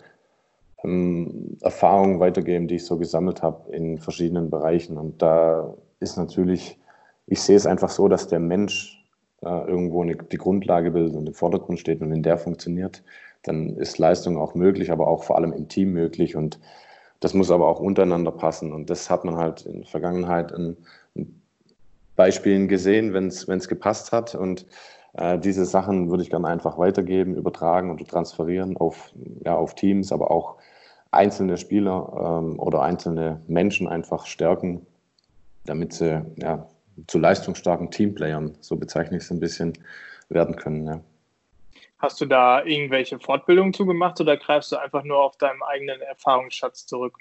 ähm, 0.82 1.56
Erfahrungen 1.60 2.20
weitergeben, 2.20 2.68
die 2.68 2.76
ich 2.76 2.84
so 2.84 2.96
gesammelt 2.96 3.42
habe 3.42 3.70
in 3.72 3.98
verschiedenen 3.98 4.50
Bereichen. 4.50 4.98
Und 4.98 5.22
da 5.22 5.74
ist 6.00 6.16
natürlich, 6.16 6.78
ich 7.26 7.40
sehe 7.40 7.56
es 7.56 7.66
einfach 7.66 7.90
so, 7.90 8.08
dass 8.08 8.26
der 8.26 8.40
Mensch 8.40 9.06
äh, 9.42 9.46
irgendwo 9.46 10.02
eine, 10.02 10.16
die 10.16 10.38
Grundlage 10.38 10.90
bildet 10.90 11.14
und 11.14 11.28
im 11.28 11.34
Vordergrund 11.34 11.78
steht. 11.78 12.00
Und 12.00 12.10
wenn 12.10 12.22
der 12.22 12.38
funktioniert, 12.38 13.02
dann 13.42 13.76
ist 13.76 13.98
Leistung 13.98 14.36
auch 14.36 14.54
möglich, 14.54 14.90
aber 14.90 15.06
auch 15.06 15.22
vor 15.22 15.36
allem 15.36 15.52
im 15.52 15.68
Team 15.68 15.92
möglich. 15.92 16.36
Und 16.36 16.58
das 17.20 17.34
muss 17.34 17.50
aber 17.50 17.68
auch 17.68 17.80
untereinander 17.80 18.32
passen. 18.32 18.72
Und 18.72 18.90
das 18.90 19.08
hat 19.08 19.24
man 19.24 19.36
halt 19.36 19.66
in 19.66 19.78
der 19.78 19.86
Vergangenheit 19.86 20.52
in, 20.52 20.76
in 21.14 21.40
Beispielen 22.16 22.68
gesehen, 22.68 23.12
wenn 23.12 23.28
es 23.28 23.68
gepasst 23.68 24.12
hat. 24.12 24.34
Und 24.34 24.66
äh, 25.14 25.38
diese 25.38 25.64
Sachen 25.64 26.10
würde 26.10 26.22
ich 26.22 26.30
gerne 26.30 26.48
einfach 26.48 26.78
weitergeben, 26.78 27.34
übertragen 27.34 27.90
und 27.90 28.06
transferieren 28.08 28.76
auf, 28.76 29.12
ja, 29.44 29.56
auf 29.56 29.74
Teams, 29.74 30.12
aber 30.12 30.30
auch 30.30 30.56
einzelne 31.10 31.56
Spieler 31.56 32.40
ähm, 32.42 32.58
oder 32.58 32.82
einzelne 32.82 33.42
Menschen 33.48 33.88
einfach 33.88 34.26
stärken, 34.26 34.86
damit 35.64 35.92
sie 35.92 36.24
ja, 36.36 36.68
zu 37.06 37.18
leistungsstarken 37.18 37.90
Teamplayern, 37.90 38.56
so 38.60 38.76
bezeichne 38.76 39.16
ich 39.16 39.24
es 39.24 39.30
ein 39.30 39.40
bisschen, 39.40 39.72
werden 40.28 40.56
können. 40.56 40.86
Ja. 40.86 41.00
Hast 41.98 42.20
du 42.20 42.26
da 42.26 42.64
irgendwelche 42.64 43.18
Fortbildungen 43.18 43.74
zugemacht 43.74 44.20
oder 44.20 44.36
greifst 44.36 44.72
du 44.72 44.76
einfach 44.76 45.04
nur 45.04 45.18
auf 45.18 45.36
deinen 45.36 45.62
eigenen 45.62 46.00
Erfahrungsschatz 46.00 46.86
zurück? 46.86 47.18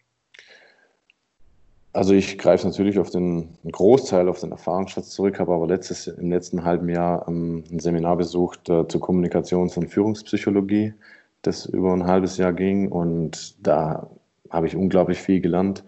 Also 1.91 2.13
ich 2.13 2.37
greife 2.37 2.67
natürlich 2.67 2.99
auf 2.99 3.09
den 3.09 3.57
Großteil 3.71 4.29
auf 4.29 4.39
den 4.39 4.51
Erfahrungsschatz 4.51 5.09
zurück, 5.09 5.39
habe 5.39 5.53
aber 5.53 5.67
letztes, 5.67 6.05
im 6.05 6.29
letzten 6.29 6.63
halben 6.63 6.87
Jahr 6.87 7.27
ähm, 7.27 7.63
ein 7.71 7.79
Seminar 7.79 8.15
besucht 8.15 8.69
äh, 8.69 8.87
zur 8.87 9.01
Kommunikations- 9.01 9.75
und 9.75 9.87
Führungspsychologie, 9.87 10.93
das 11.41 11.65
über 11.65 11.91
ein 11.93 12.05
halbes 12.05 12.37
Jahr 12.37 12.53
ging. 12.53 12.91
Und 12.91 13.55
da 13.65 14.07
habe 14.51 14.67
ich 14.67 14.75
unglaublich 14.75 15.19
viel 15.19 15.41
gelernt. 15.41 15.83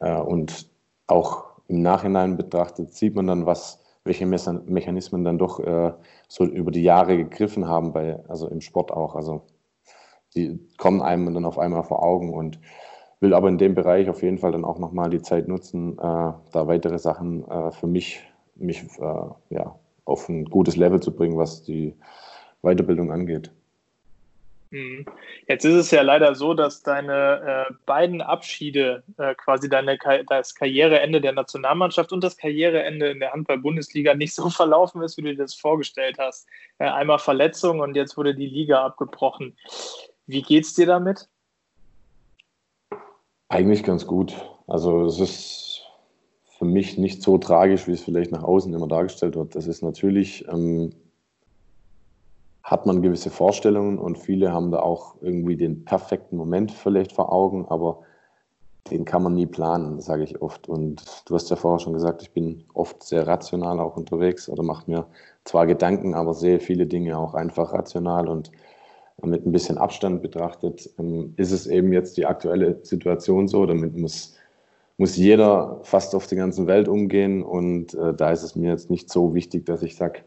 Äh, 0.00 0.16
und 0.16 0.68
auch 1.06 1.44
im 1.68 1.82
Nachhinein 1.82 2.36
betrachtet 2.36 2.92
sieht 2.92 3.14
man 3.14 3.28
dann, 3.28 3.46
was, 3.46 3.80
welche 4.02 4.26
Mechanismen 4.26 5.22
dann 5.24 5.38
doch 5.38 5.60
äh, 5.60 5.92
so 6.26 6.44
über 6.44 6.72
die 6.72 6.82
Jahre 6.82 7.16
gegriffen 7.16 7.68
haben, 7.68 7.92
bei, 7.92 8.18
also 8.28 8.48
im 8.48 8.60
Sport 8.60 8.90
auch. 8.90 9.14
Also 9.14 9.42
die 10.34 10.58
kommen 10.78 11.00
einem 11.00 11.32
dann 11.32 11.44
auf 11.44 11.60
einmal 11.60 11.84
vor 11.84 12.02
Augen. 12.02 12.34
Und 12.34 12.58
will 13.24 13.34
aber 13.34 13.48
in 13.48 13.58
dem 13.58 13.74
Bereich 13.74 14.08
auf 14.10 14.22
jeden 14.22 14.38
Fall 14.38 14.52
dann 14.52 14.64
auch 14.64 14.78
nochmal 14.78 15.08
die 15.08 15.22
Zeit 15.22 15.48
nutzen, 15.48 15.98
äh, 15.98 16.02
da 16.02 16.66
weitere 16.66 16.98
Sachen 16.98 17.48
äh, 17.48 17.72
für 17.72 17.86
mich, 17.86 18.22
mich 18.54 18.84
äh, 19.00 19.54
ja, 19.54 19.74
auf 20.04 20.28
ein 20.28 20.44
gutes 20.44 20.76
Level 20.76 21.00
zu 21.00 21.16
bringen, 21.16 21.38
was 21.38 21.64
die 21.64 21.94
Weiterbildung 22.62 23.10
angeht. 23.10 23.50
Mhm. 24.70 25.06
Jetzt 25.48 25.64
ist 25.64 25.74
es 25.74 25.90
ja 25.90 26.02
leider 26.02 26.34
so, 26.34 26.52
dass 26.52 26.82
deine 26.82 27.66
äh, 27.70 27.74
beiden 27.86 28.20
Abschiede, 28.20 29.04
äh, 29.16 29.34
quasi 29.36 29.70
deine, 29.70 29.96
das 30.28 30.54
Karriereende 30.54 31.22
der 31.22 31.32
Nationalmannschaft 31.32 32.12
und 32.12 32.22
das 32.22 32.36
Karriereende 32.36 33.08
in 33.08 33.20
der 33.20 33.32
Handball-Bundesliga 33.32 34.14
nicht 34.14 34.34
so 34.34 34.50
verlaufen 34.50 35.00
ist, 35.02 35.16
wie 35.16 35.22
du 35.22 35.30
dir 35.30 35.42
das 35.42 35.54
vorgestellt 35.54 36.18
hast. 36.18 36.46
Äh, 36.78 36.88
einmal 36.88 37.18
Verletzung 37.18 37.80
und 37.80 37.96
jetzt 37.96 38.18
wurde 38.18 38.34
die 38.34 38.48
Liga 38.48 38.84
abgebrochen. 38.84 39.56
Wie 40.26 40.42
geht's 40.42 40.74
dir 40.74 40.86
damit? 40.86 41.28
Eigentlich 43.54 43.84
ganz 43.84 44.08
gut. 44.08 44.34
Also 44.66 45.04
es 45.04 45.20
ist 45.20 45.82
für 46.58 46.64
mich 46.64 46.98
nicht 46.98 47.22
so 47.22 47.38
tragisch, 47.38 47.86
wie 47.86 47.92
es 47.92 48.02
vielleicht 48.02 48.32
nach 48.32 48.42
außen 48.42 48.74
immer 48.74 48.88
dargestellt 48.88 49.36
wird. 49.36 49.54
Das 49.54 49.68
ist 49.68 49.80
natürlich, 49.80 50.44
ähm, 50.48 50.90
hat 52.64 52.84
man 52.84 53.00
gewisse 53.00 53.30
Vorstellungen 53.30 54.00
und 54.00 54.18
viele 54.18 54.52
haben 54.52 54.72
da 54.72 54.80
auch 54.80 55.14
irgendwie 55.20 55.56
den 55.56 55.84
perfekten 55.84 56.36
Moment 56.36 56.72
vielleicht 56.72 57.12
vor 57.12 57.32
Augen, 57.32 57.64
aber 57.66 58.00
den 58.90 59.04
kann 59.04 59.22
man 59.22 59.34
nie 59.34 59.46
planen, 59.46 60.00
sage 60.00 60.24
ich 60.24 60.42
oft. 60.42 60.68
Und 60.68 61.04
du 61.26 61.36
hast 61.36 61.48
ja 61.48 61.54
vorher 61.54 61.78
schon 61.78 61.92
gesagt, 61.92 62.22
ich 62.22 62.32
bin 62.32 62.64
oft 62.74 63.04
sehr 63.04 63.24
rational 63.24 63.78
auch 63.78 63.96
unterwegs 63.96 64.48
oder 64.48 64.64
mache 64.64 64.90
mir 64.90 65.06
zwar 65.44 65.68
Gedanken, 65.68 66.14
aber 66.14 66.34
sehe 66.34 66.58
viele 66.58 66.88
Dinge 66.88 67.16
auch 67.16 67.34
einfach 67.34 67.72
rational 67.72 68.26
und 68.26 68.50
mit 69.22 69.46
ein 69.46 69.52
bisschen 69.52 69.78
Abstand 69.78 70.22
betrachtet, 70.22 70.90
ähm, 70.98 71.34
ist 71.36 71.52
es 71.52 71.66
eben 71.66 71.92
jetzt 71.92 72.16
die 72.16 72.26
aktuelle 72.26 72.78
Situation 72.82 73.48
so. 73.48 73.66
Damit 73.66 73.96
muss, 73.96 74.34
muss 74.98 75.16
jeder 75.16 75.80
fast 75.82 76.14
auf 76.14 76.26
der 76.26 76.38
ganzen 76.38 76.66
Welt 76.66 76.88
umgehen. 76.88 77.42
Und 77.42 77.94
äh, 77.94 78.14
da 78.14 78.30
ist 78.32 78.42
es 78.42 78.56
mir 78.56 78.70
jetzt 78.70 78.90
nicht 78.90 79.10
so 79.10 79.34
wichtig, 79.34 79.66
dass 79.66 79.82
ich 79.82 79.96
sage, 79.96 80.20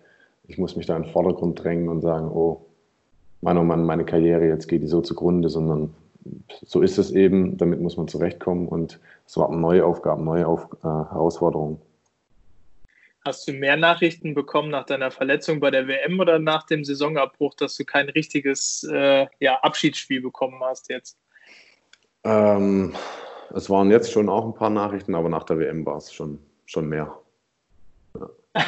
ich 0.47 0.57
muss 0.57 0.75
mich 0.75 0.85
da 0.85 0.95
in 0.95 1.03
den 1.03 1.11
Vordergrund 1.11 1.61
drängen 1.61 1.89
und 1.89 2.01
sagen, 2.01 2.29
oh, 2.29 2.61
Mann, 3.41 3.57
oh 3.57 3.63
Mann, 3.63 3.83
meine 3.83 4.05
Karriere, 4.05 4.47
jetzt 4.47 4.67
geht 4.67 4.81
die 4.81 4.87
so 4.87 5.01
zugrunde, 5.01 5.49
sondern 5.49 5.93
so 6.65 6.81
ist 6.81 6.97
es 6.97 7.11
eben, 7.11 7.57
damit 7.57 7.81
muss 7.81 7.97
man 7.97 8.07
zurechtkommen 8.07 8.67
und 8.67 8.99
es 9.25 9.37
warten 9.37 9.61
neue 9.61 9.85
Aufgaben, 9.85 10.23
neue 10.23 10.47
Auf 10.47 10.67
äh, 10.83 10.87
Herausforderungen. 10.87 11.79
Hast 13.27 13.45
du 13.45 13.51
mehr 13.51 13.75
Nachrichten 13.75 14.33
bekommen 14.33 14.69
nach 14.69 14.85
deiner 14.85 15.11
Verletzung 15.11 15.59
bei 15.59 15.69
der 15.69 15.85
WM 15.85 16.17
oder 16.17 16.39
nach 16.39 16.65
dem 16.65 16.85
Saisonabbruch, 16.85 17.55
dass 17.55 17.75
du 17.75 17.83
kein 17.83 18.07
richtiges 18.07 18.87
äh, 18.89 19.27
ja, 19.41 19.59
Abschiedsspiel 19.63 20.21
bekommen 20.21 20.63
hast 20.63 20.89
jetzt? 20.89 21.17
Ähm, 22.23 22.95
es 23.53 23.69
waren 23.69 23.91
jetzt 23.91 24.13
schon 24.13 24.29
auch 24.29 24.45
ein 24.45 24.53
paar 24.53 24.69
Nachrichten, 24.69 25.13
aber 25.13 25.27
nach 25.27 25.43
der 25.43 25.59
WM 25.59 25.85
war 25.85 25.97
es 25.97 26.13
schon, 26.13 26.39
schon 26.65 26.87
mehr. 26.87 27.19
Ja. 28.17 28.29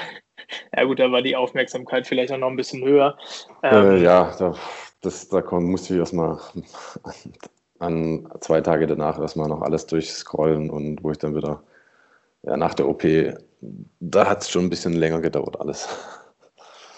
ja 0.76 0.84
gut, 0.84 1.00
da 1.00 1.10
war 1.10 1.22
die 1.22 1.38
Aufmerksamkeit 1.38 2.06
vielleicht 2.06 2.34
auch 2.34 2.38
noch 2.38 2.50
ein 2.50 2.58
bisschen 2.58 2.84
höher. 2.84 3.18
Ähm, 3.64 3.92
äh, 3.92 4.04
ja, 4.04 4.36
da, 4.38 4.56
das, 5.00 5.30
da 5.30 5.42
musste 5.58 5.94
ich 5.94 6.00
erstmal 6.02 6.38
an 7.80 8.30
zwei 8.42 8.60
Tage 8.60 8.88
danach 8.88 9.22
erstmal 9.22 9.48
noch 9.48 9.62
alles 9.62 9.88
durchscrollen 9.88 10.70
und 10.70 11.02
wo 11.02 11.12
ich 11.12 11.18
dann 11.18 11.34
wieder 11.34 11.64
ja, 12.44 12.58
nach 12.58 12.74
der 12.74 12.88
OP, 12.88 13.04
da 14.00 14.28
hat 14.28 14.44
es 14.44 14.50
schon 14.50 14.66
ein 14.66 14.70
bisschen 14.70 14.94
länger 14.94 15.22
gedauert 15.22 15.60
alles. 15.60 15.88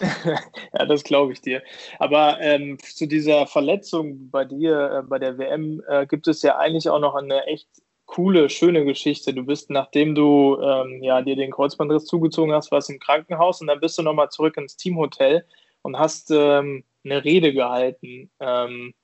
ja, 0.00 0.86
das 0.86 1.04
glaube 1.04 1.32
ich 1.32 1.40
dir. 1.40 1.62
Aber 1.98 2.40
ähm, 2.40 2.78
zu 2.78 3.06
dieser 3.06 3.46
Verletzung 3.46 4.30
bei 4.30 4.44
dir, 4.44 4.98
äh, 4.98 5.02
bei 5.02 5.18
der 5.18 5.38
WM, 5.38 5.82
äh, 5.88 6.06
gibt 6.06 6.28
es 6.28 6.42
ja 6.42 6.58
eigentlich 6.58 6.88
auch 6.88 6.98
noch 6.98 7.14
eine 7.14 7.46
echt 7.46 7.68
coole, 8.06 8.50
schöne 8.50 8.84
Geschichte. 8.84 9.32
Du 9.32 9.44
bist, 9.44 9.70
nachdem 9.70 10.14
du 10.14 10.60
ähm, 10.60 11.02
ja, 11.02 11.22
dir 11.22 11.36
den 11.36 11.50
Kreuzbandriss 11.50 12.04
zugezogen 12.04 12.52
hast, 12.52 12.70
warst 12.70 12.90
im 12.90 12.98
Krankenhaus 12.98 13.60
und 13.60 13.68
dann 13.68 13.80
bist 13.80 13.96
du 13.96 14.02
nochmal 14.02 14.28
zurück 14.30 14.56
ins 14.56 14.76
Teamhotel 14.76 15.46
und 15.82 15.98
hast 15.98 16.30
ähm, 16.30 16.84
eine 17.04 17.24
Rede 17.24 17.52
gehalten. 17.52 18.30
Ähm, 18.40 18.94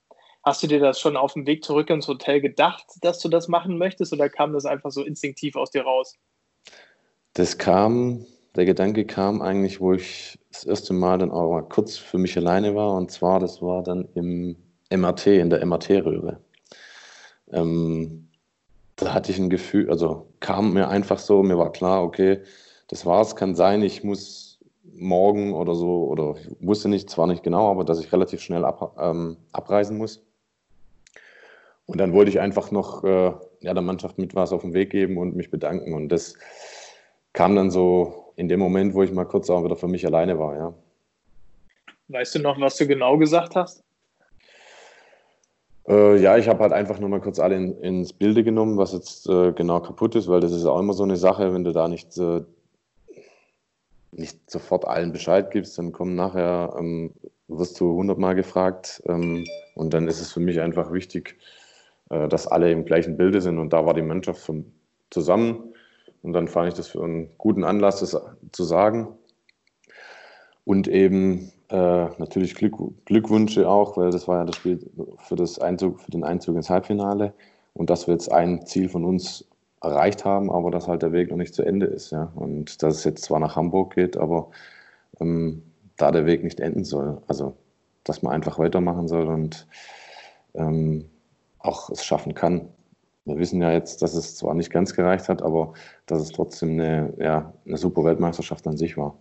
hast 0.42 0.62
du 0.62 0.66
dir 0.66 0.80
das 0.80 1.00
schon 1.00 1.16
auf 1.16 1.34
dem 1.34 1.46
Weg 1.46 1.64
zurück 1.64 1.90
ins 1.90 2.08
Hotel 2.08 2.40
gedacht, 2.40 2.84
dass 3.02 3.18
du 3.20 3.28
das 3.28 3.48
machen 3.48 3.78
möchtest 3.78 4.12
oder 4.12 4.28
kam 4.28 4.52
das 4.52 4.64
einfach 4.64 4.90
so 4.90 5.02
instinktiv 5.02 5.56
aus 5.56 5.70
dir 5.70 5.82
raus? 5.82 6.16
Das 7.34 7.58
kam, 7.58 8.26
der 8.56 8.64
Gedanke 8.64 9.04
kam 9.04 9.42
eigentlich, 9.42 9.80
wo 9.80 9.92
ich 9.92 10.38
das 10.50 10.64
erste 10.64 10.92
Mal 10.92 11.18
dann 11.18 11.30
auch 11.30 11.50
mal 11.50 11.62
kurz 11.62 11.96
für 11.96 12.18
mich 12.18 12.36
alleine 12.36 12.74
war. 12.74 12.94
Und 12.94 13.10
zwar, 13.10 13.40
das 13.40 13.62
war 13.62 13.82
dann 13.82 14.08
im 14.14 14.56
MRT, 14.90 15.26
in 15.26 15.50
der 15.50 15.64
MRT-Röhre. 15.64 16.40
Ähm, 17.52 18.28
da 18.96 19.14
hatte 19.14 19.30
ich 19.30 19.38
ein 19.38 19.50
Gefühl, 19.50 19.90
also 19.90 20.32
kam 20.40 20.72
mir 20.72 20.88
einfach 20.88 21.18
so, 21.18 21.42
mir 21.42 21.58
war 21.58 21.72
klar, 21.72 22.02
okay, 22.02 22.42
das 22.88 23.06
war's, 23.06 23.36
kann 23.36 23.54
sein, 23.54 23.82
ich 23.82 24.02
muss 24.02 24.58
morgen 24.82 25.54
oder 25.54 25.74
so, 25.74 26.08
oder 26.08 26.34
ich 26.36 26.48
wusste 26.60 26.88
nicht, 26.88 27.08
zwar 27.08 27.26
nicht 27.26 27.42
genau, 27.42 27.70
aber 27.70 27.84
dass 27.84 28.00
ich 28.00 28.12
relativ 28.12 28.40
schnell 28.40 28.64
ab, 28.64 28.96
ähm, 29.00 29.36
abreisen 29.52 29.96
muss. 29.98 30.27
Und 31.88 31.98
dann 31.98 32.12
wollte 32.12 32.30
ich 32.30 32.38
einfach 32.38 32.70
noch 32.70 33.02
äh, 33.02 33.32
ja, 33.60 33.72
der 33.72 33.82
Mannschaft 33.82 34.18
mit 34.18 34.34
was 34.34 34.52
auf 34.52 34.60
den 34.60 34.74
Weg 34.74 34.90
geben 34.90 35.16
und 35.16 35.34
mich 35.34 35.50
bedanken. 35.50 35.94
Und 35.94 36.10
das 36.10 36.34
kam 37.32 37.56
dann 37.56 37.70
so 37.70 38.32
in 38.36 38.46
dem 38.46 38.60
Moment, 38.60 38.92
wo 38.94 39.02
ich 39.02 39.10
mal 39.10 39.24
kurz 39.24 39.48
auch 39.48 39.64
wieder 39.64 39.74
für 39.74 39.88
mich 39.88 40.04
alleine 40.06 40.38
war, 40.38 40.54
ja. 40.54 40.74
Weißt 42.08 42.34
du 42.34 42.40
noch, 42.40 42.60
was 42.60 42.76
du 42.76 42.86
genau 42.86 43.16
gesagt 43.16 43.56
hast? 43.56 43.82
Äh, 45.88 46.18
ja, 46.18 46.36
ich 46.36 46.46
habe 46.46 46.60
halt 46.60 46.74
einfach 46.74 46.98
nur 47.00 47.08
mal 47.08 47.22
kurz 47.22 47.38
alle 47.38 47.56
in, 47.56 47.78
ins 47.78 48.12
Bilde 48.12 48.44
genommen, 48.44 48.76
was 48.76 48.92
jetzt 48.92 49.26
äh, 49.26 49.52
genau 49.52 49.80
kaputt 49.80 50.14
ist, 50.14 50.28
weil 50.28 50.40
das 50.40 50.52
ist 50.52 50.66
auch 50.66 50.78
immer 50.78 50.92
so 50.92 51.04
eine 51.04 51.16
Sache, 51.16 51.54
wenn 51.54 51.64
du 51.64 51.72
da 51.72 51.88
nicht, 51.88 52.18
äh, 52.18 52.42
nicht 54.12 54.50
sofort 54.50 54.86
allen 54.86 55.12
Bescheid 55.12 55.50
gibst, 55.50 55.78
dann 55.78 55.92
kommen 55.92 56.14
nachher, 56.14 56.76
ähm, 56.78 57.14
wirst 57.48 57.80
du 57.80 57.94
hundertmal 57.94 58.34
gefragt 58.34 59.02
ähm, 59.06 59.46
und 59.74 59.94
dann 59.94 60.06
ist 60.06 60.20
es 60.20 60.32
für 60.32 60.40
mich 60.40 60.60
einfach 60.60 60.92
wichtig, 60.92 61.38
äh, 62.10 62.28
dass 62.28 62.46
alle 62.46 62.70
im 62.70 62.84
gleichen 62.84 63.16
Bilde 63.16 63.40
sind 63.40 63.58
und 63.58 63.72
da 63.72 63.86
war 63.86 63.94
die 63.94 64.02
Mannschaft 64.02 64.40
von, 64.40 64.72
zusammen 65.10 65.72
und 66.22 66.32
dann 66.32 66.48
fand 66.48 66.68
ich 66.68 66.74
das 66.74 66.88
für 66.88 67.02
einen 67.02 67.30
guten 67.38 67.64
Anlass, 67.64 68.00
das 68.00 68.20
zu 68.52 68.64
sagen. 68.64 69.08
Und 70.64 70.88
eben 70.88 71.52
äh, 71.70 72.08
natürlich 72.18 72.54
Glück, 72.54 72.76
Glückwünsche 73.06 73.68
auch, 73.68 73.96
weil 73.96 74.10
das 74.10 74.28
war 74.28 74.38
ja 74.38 74.44
das 74.44 74.56
Spiel 74.56 74.90
für, 75.18 75.36
das 75.36 75.58
Einzug, 75.58 76.00
für 76.00 76.10
den 76.10 76.24
Einzug 76.24 76.56
ins 76.56 76.68
Halbfinale. 76.68 77.32
Und 77.72 77.90
dass 77.90 78.06
wir 78.06 78.14
jetzt 78.14 78.30
ein 78.32 78.66
Ziel 78.66 78.88
von 78.88 79.04
uns 79.04 79.48
erreicht 79.80 80.24
haben, 80.24 80.50
aber 80.50 80.70
dass 80.70 80.88
halt 80.88 81.02
der 81.02 81.12
Weg 81.12 81.30
noch 81.30 81.36
nicht 81.36 81.54
zu 81.54 81.62
Ende 81.62 81.86
ist. 81.86 82.10
Ja? 82.10 82.32
Und 82.34 82.82
dass 82.82 82.96
es 82.96 83.04
jetzt 83.04 83.24
zwar 83.24 83.38
nach 83.38 83.56
Hamburg 83.56 83.94
geht, 83.94 84.16
aber 84.16 84.50
ähm, 85.20 85.62
da 85.96 86.10
der 86.10 86.26
Weg 86.26 86.42
nicht 86.42 86.60
enden 86.60 86.84
soll. 86.84 87.22
Also, 87.28 87.56
dass 88.04 88.22
man 88.22 88.32
einfach 88.32 88.58
weitermachen 88.58 89.08
soll 89.08 89.26
und 89.26 89.66
ähm, 90.54 91.04
auch 91.68 91.90
es 91.90 92.04
schaffen 92.04 92.34
kann. 92.34 92.68
Wir 93.24 93.38
wissen 93.38 93.60
ja 93.60 93.72
jetzt, 93.72 94.00
dass 94.02 94.14
es 94.14 94.36
zwar 94.36 94.54
nicht 94.54 94.70
ganz 94.70 94.94
gereicht 94.94 95.28
hat, 95.28 95.42
aber 95.42 95.74
dass 96.06 96.22
es 96.22 96.30
trotzdem 96.30 96.70
eine, 96.72 97.14
ja, 97.18 97.52
eine 97.66 97.76
super 97.76 98.04
Weltmeisterschaft 98.04 98.66
an 98.66 98.76
sich 98.76 98.96
war. 98.96 99.16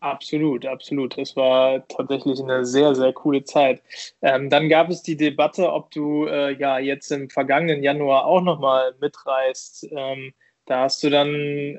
Absolut, 0.00 0.66
absolut. 0.66 1.18
Das 1.18 1.36
war 1.36 1.86
tatsächlich 1.88 2.40
eine 2.40 2.64
sehr, 2.64 2.94
sehr 2.94 3.12
coole 3.12 3.44
Zeit. 3.44 3.82
Ähm, 4.22 4.50
dann 4.50 4.68
gab 4.68 4.88
es 4.88 5.02
die 5.02 5.16
Debatte, 5.16 5.72
ob 5.72 5.90
du 5.90 6.26
äh, 6.26 6.56
ja 6.58 6.78
jetzt 6.78 7.10
im 7.10 7.28
vergangenen 7.28 7.82
Januar 7.82 8.26
auch 8.26 8.40
nochmal 8.40 8.94
mitreist. 9.00 9.88
Ähm, 9.90 10.32
da 10.66 10.82
hast 10.82 11.02
du 11.02 11.10
dann 11.10 11.28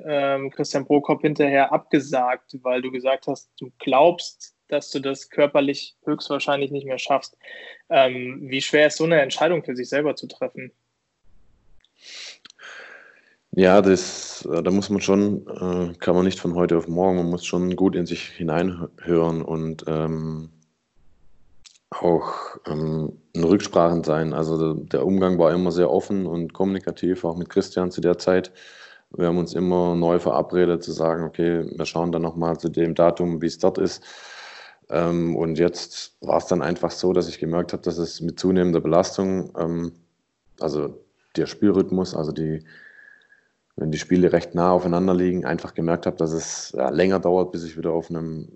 ähm, 0.05 0.49
Christian 0.49 0.85
Prokop 0.85 1.21
hinterher 1.21 1.71
abgesagt, 1.71 2.57
weil 2.63 2.81
du 2.81 2.91
gesagt 2.91 3.27
hast, 3.27 3.51
du 3.59 3.71
glaubst, 3.79 4.56
dass 4.67 4.91
du 4.91 4.99
das 4.99 5.29
körperlich 5.29 5.95
höchstwahrscheinlich 6.05 6.71
nicht 6.71 6.85
mehr 6.85 6.99
schaffst. 6.99 7.37
Ähm, 7.89 8.39
wie 8.41 8.61
schwer 8.61 8.87
ist 8.87 8.97
so 8.97 9.05
eine 9.05 9.21
Entscheidung 9.21 9.63
für 9.63 9.75
sich 9.75 9.89
selber 9.89 10.15
zu 10.15 10.27
treffen? 10.27 10.71
Ja, 13.51 13.81
das, 13.81 14.45
äh, 14.51 14.61
da 14.61 14.69
muss 14.69 14.89
man 14.89 15.01
schon, 15.01 15.47
äh, 15.47 15.93
kann 15.97 16.15
man 16.15 16.25
nicht 16.25 16.39
von 16.39 16.53
heute 16.53 16.77
auf 16.77 16.87
morgen, 16.87 17.17
man 17.17 17.29
muss 17.29 17.45
schon 17.45 17.75
gut 17.75 17.95
in 17.95 18.05
sich 18.05 18.21
hineinhören 18.21 19.41
und 19.41 19.83
ähm, 19.87 20.51
auch 21.89 22.57
ähm, 22.67 23.19
in 23.33 23.43
Rücksprachen 23.43 24.03
sein. 24.03 24.33
Also 24.33 24.73
der 24.73 25.05
Umgang 25.05 25.39
war 25.39 25.53
immer 25.53 25.71
sehr 25.71 25.89
offen 25.89 26.25
und 26.25 26.53
kommunikativ, 26.53 27.23
auch 27.23 27.37
mit 27.37 27.49
Christian 27.49 27.91
zu 27.91 28.01
der 28.01 28.17
Zeit. 28.17 28.51
Wir 29.15 29.27
haben 29.27 29.37
uns 29.37 29.53
immer 29.53 29.95
neu 29.95 30.19
verabredet 30.19 30.83
zu 30.83 30.91
sagen, 30.91 31.23
okay, 31.23 31.65
wir 31.75 31.85
schauen 31.85 32.11
dann 32.11 32.21
nochmal 32.21 32.59
zu 32.59 32.69
dem 32.69 32.93
Datum, 32.93 33.41
wie 33.41 33.47
es 33.47 33.57
dort 33.57 33.77
ist. 33.77 34.03
Ähm, 34.89 35.35
und 35.35 35.59
jetzt 35.59 36.15
war 36.21 36.37
es 36.37 36.45
dann 36.45 36.61
einfach 36.61 36.91
so, 36.91 37.13
dass 37.13 37.27
ich 37.27 37.39
gemerkt 37.39 37.73
habe, 37.73 37.83
dass 37.83 37.97
es 37.97 38.21
mit 38.21 38.39
zunehmender 38.39 38.81
Belastung, 38.81 39.51
ähm, 39.57 39.91
also 40.59 40.97
der 41.35 41.45
Spielrhythmus, 41.45 42.15
also 42.15 42.31
die, 42.31 42.63
wenn 43.75 43.91
die 43.91 43.99
Spiele 43.99 44.31
recht 44.31 44.55
nah 44.55 44.71
aufeinander 44.71 45.13
liegen, 45.13 45.45
einfach 45.45 45.73
gemerkt 45.73 46.05
habe, 46.05 46.17
dass 46.17 46.31
es 46.31 46.73
ja, 46.75 46.89
länger 46.89 47.19
dauert, 47.19 47.51
bis 47.51 47.63
ich 47.63 47.77
wieder 47.77 47.91
auf 47.91 48.09
einem 48.09 48.47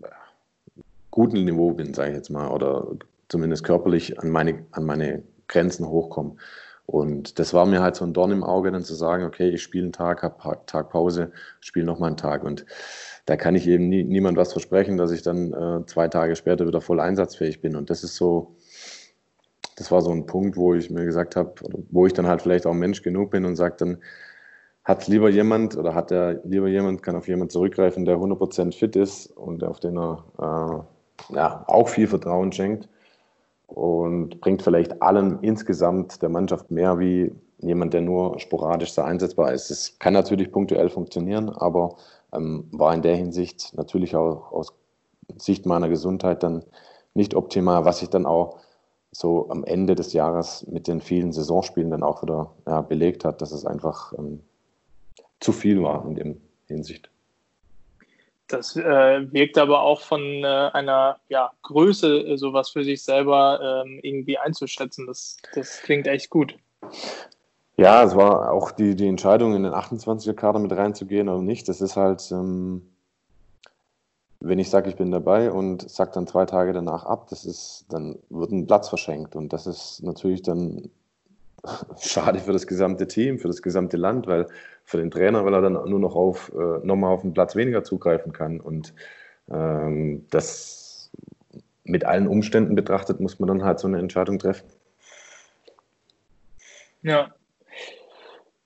guten 1.11 1.43
Niveau 1.43 1.71
bin, 1.73 1.93
sage 1.93 2.11
ich 2.11 2.15
jetzt 2.15 2.29
mal, 2.29 2.49
oder 2.49 2.87
zumindest 3.27 3.63
körperlich 3.63 4.19
an 4.19 4.29
meine, 4.29 4.65
an 4.71 4.85
meine 4.85 5.23
Grenzen 5.47 5.87
hochkomme. 5.87 6.37
Und 6.85 7.39
das 7.39 7.53
war 7.53 7.65
mir 7.65 7.81
halt 7.81 7.95
so 7.95 8.05
ein 8.05 8.13
Dorn 8.13 8.31
im 8.31 8.43
Auge, 8.43 8.71
dann 8.71 8.83
zu 8.83 8.95
sagen, 8.95 9.23
okay, 9.23 9.49
ich 9.49 9.61
spiele 9.61 9.85
einen 9.85 9.93
Tag, 9.93 10.23
habe 10.23 10.65
Tag 10.65 10.89
Pause, 10.89 11.31
spiele 11.59 11.85
nochmal 11.85 12.09
einen 12.09 12.17
Tag. 12.17 12.43
Und 12.43 12.65
da 13.31 13.37
kann 13.37 13.55
ich 13.55 13.65
eben 13.65 13.87
nie, 13.87 14.03
niemand 14.03 14.35
was 14.35 14.51
versprechen, 14.51 14.97
dass 14.97 15.09
ich 15.09 15.21
dann 15.21 15.53
äh, 15.53 15.85
zwei 15.85 16.09
Tage 16.09 16.35
später 16.35 16.67
wieder 16.67 16.81
voll 16.81 16.99
einsatzfähig 16.99 17.61
bin. 17.61 17.77
Und 17.77 17.89
das 17.89 18.03
ist 18.03 18.17
so, 18.17 18.57
das 19.77 19.89
war 19.89 20.01
so 20.01 20.11
ein 20.11 20.25
Punkt, 20.25 20.57
wo 20.57 20.73
ich 20.73 20.89
mir 20.89 21.05
gesagt 21.05 21.37
habe, 21.37 21.53
wo 21.91 22.05
ich 22.05 22.11
dann 22.11 22.27
halt 22.27 22.41
vielleicht 22.41 22.65
auch 22.65 22.73
Mensch 22.73 23.03
genug 23.03 23.31
bin 23.31 23.45
und 23.45 23.55
sage 23.55 23.75
dann, 23.77 23.97
hat 24.83 25.07
lieber 25.07 25.29
jemand 25.29 25.77
oder 25.77 25.95
hat 25.95 26.11
er 26.11 26.41
lieber 26.43 26.67
jemand, 26.67 27.03
kann 27.03 27.15
auf 27.15 27.29
jemanden 27.29 27.51
zurückgreifen, 27.51 28.03
der 28.03 28.17
100% 28.17 28.77
fit 28.77 28.97
ist 28.97 29.27
und 29.27 29.63
auf 29.63 29.79
den 29.79 29.97
er 29.97 30.25
äh, 31.29 31.35
ja, 31.35 31.63
auch 31.67 31.87
viel 31.87 32.07
Vertrauen 32.07 32.51
schenkt 32.51 32.89
und 33.67 34.41
bringt 34.41 34.61
vielleicht 34.61 35.01
allen 35.01 35.39
insgesamt 35.41 36.21
der 36.21 36.27
Mannschaft 36.27 36.69
mehr 36.69 36.99
wie 36.99 37.31
jemand, 37.59 37.93
der 37.93 38.01
nur 38.01 38.41
sporadisch 38.41 38.93
da 38.93 39.05
einsetzbar 39.05 39.53
ist. 39.53 39.71
Es 39.71 39.97
kann 39.99 40.13
natürlich 40.13 40.51
punktuell 40.51 40.89
funktionieren, 40.89 41.47
aber 41.49 41.95
ähm, 42.33 42.67
war 42.71 42.93
in 42.93 43.01
der 43.01 43.15
Hinsicht 43.15 43.73
natürlich 43.75 44.15
auch 44.15 44.51
aus 44.51 44.73
Sicht 45.37 45.65
meiner 45.65 45.89
Gesundheit 45.89 46.43
dann 46.43 46.63
nicht 47.13 47.35
optimal, 47.35 47.85
was 47.85 48.01
ich 48.01 48.09
dann 48.09 48.25
auch 48.25 48.59
so 49.11 49.49
am 49.49 49.63
Ende 49.63 49.95
des 49.95 50.13
Jahres 50.13 50.65
mit 50.67 50.87
den 50.87 51.01
vielen 51.01 51.33
Saisonspielen 51.33 51.91
dann 51.91 52.03
auch 52.03 52.23
wieder 52.23 52.53
ja, 52.65 52.81
belegt 52.81 53.25
hat, 53.25 53.41
dass 53.41 53.51
es 53.51 53.65
einfach 53.65 54.13
ähm, 54.17 54.41
zu 55.39 55.51
viel 55.51 55.83
war 55.83 56.05
in 56.05 56.15
dem 56.15 56.41
Hinsicht. 56.67 57.09
Das 58.47 58.75
äh, 58.75 59.31
wirkt 59.31 59.57
aber 59.57 59.81
auch 59.81 60.01
von 60.01 60.21
äh, 60.21 60.69
einer 60.73 61.19
ja, 61.29 61.51
Größe, 61.61 62.19
äh, 62.19 62.37
sowas 62.37 62.69
für 62.69 62.83
sich 62.83 63.01
selber 63.01 63.83
ähm, 63.85 63.99
irgendwie 64.03 64.37
einzuschätzen. 64.37 65.07
Das, 65.07 65.37
das 65.53 65.81
klingt 65.81 66.07
echt 66.07 66.29
gut. 66.29 66.55
Ja, 67.77 68.03
es 68.03 68.15
war 68.15 68.51
auch 68.51 68.71
die, 68.71 68.95
die 68.95 69.07
Entscheidung, 69.07 69.55
in 69.55 69.63
den 69.63 69.73
28er-Kader 69.73 70.59
mit 70.59 70.71
reinzugehen 70.73 71.29
oder 71.29 71.41
nicht. 71.41 71.67
Das 71.69 71.81
ist 71.81 71.95
halt, 71.95 72.31
ähm, 72.31 72.83
wenn 74.39 74.59
ich 74.59 74.69
sage, 74.69 74.89
ich 74.89 74.95
bin 74.97 75.11
dabei 75.11 75.51
und 75.51 75.89
sage 75.89 76.11
dann 76.13 76.27
zwei 76.27 76.45
Tage 76.45 76.73
danach 76.73 77.05
ab, 77.05 77.27
das 77.29 77.45
ist, 77.45 77.85
dann 77.89 78.19
wird 78.29 78.51
ein 78.51 78.67
Platz 78.67 78.89
verschenkt. 78.89 79.35
Und 79.35 79.53
das 79.53 79.67
ist 79.67 80.03
natürlich 80.03 80.41
dann 80.41 80.89
schade 81.99 82.39
für 82.39 82.53
das 82.53 82.67
gesamte 82.67 83.07
Team, 83.07 83.39
für 83.39 83.47
das 83.47 83.61
gesamte 83.61 83.97
Land, 83.97 84.27
weil 84.27 84.47
für 84.83 84.97
den 84.97 85.11
Trainer, 85.11 85.45
weil 85.45 85.53
er 85.53 85.61
dann 85.61 85.73
nur 85.73 85.99
noch 85.99 86.15
auf 86.15 86.51
äh, 86.53 86.85
nochmal 86.85 87.13
auf 87.13 87.23
einen 87.23 87.33
Platz 87.33 87.55
weniger 87.55 87.83
zugreifen 87.83 88.33
kann. 88.33 88.59
Und 88.59 88.93
ähm, 89.49 90.25
das 90.29 91.11
mit 91.83 92.05
allen 92.05 92.27
Umständen 92.27 92.75
betrachtet, 92.75 93.19
muss 93.19 93.39
man 93.39 93.47
dann 93.47 93.63
halt 93.63 93.79
so 93.79 93.87
eine 93.87 93.99
Entscheidung 93.99 94.39
treffen. 94.39 94.67
Ja, 97.03 97.31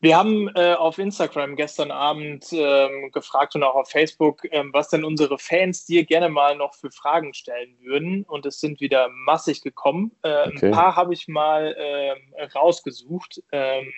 wir 0.05 0.17
haben 0.17 0.49
äh, 0.49 0.75
auf 0.75 0.99
Instagram 0.99 1.55
gestern 1.55 1.89
Abend 1.89 2.45
ähm, 2.51 3.09
gefragt 3.11 3.55
und 3.55 3.63
auch 3.63 3.73
auf 3.73 3.89
Facebook, 3.89 4.43
ähm, 4.51 4.69
was 4.71 4.89
denn 4.89 5.03
unsere 5.03 5.39
Fans 5.39 5.85
dir 5.85 6.05
gerne 6.05 6.29
mal 6.29 6.55
noch 6.55 6.75
für 6.75 6.91
Fragen 6.91 7.33
stellen 7.33 7.75
würden. 7.81 8.23
Und 8.23 8.45
es 8.45 8.59
sind 8.59 8.81
wieder 8.81 9.09
massig 9.09 9.63
gekommen. 9.63 10.11
Äh, 10.21 10.49
okay. 10.49 10.67
Ein 10.67 10.71
paar 10.71 10.95
habe 10.95 11.15
ich 11.15 11.27
mal 11.27 11.73
äh, 11.75 12.43
rausgesucht. 12.53 13.41
Ähm, 13.51 13.91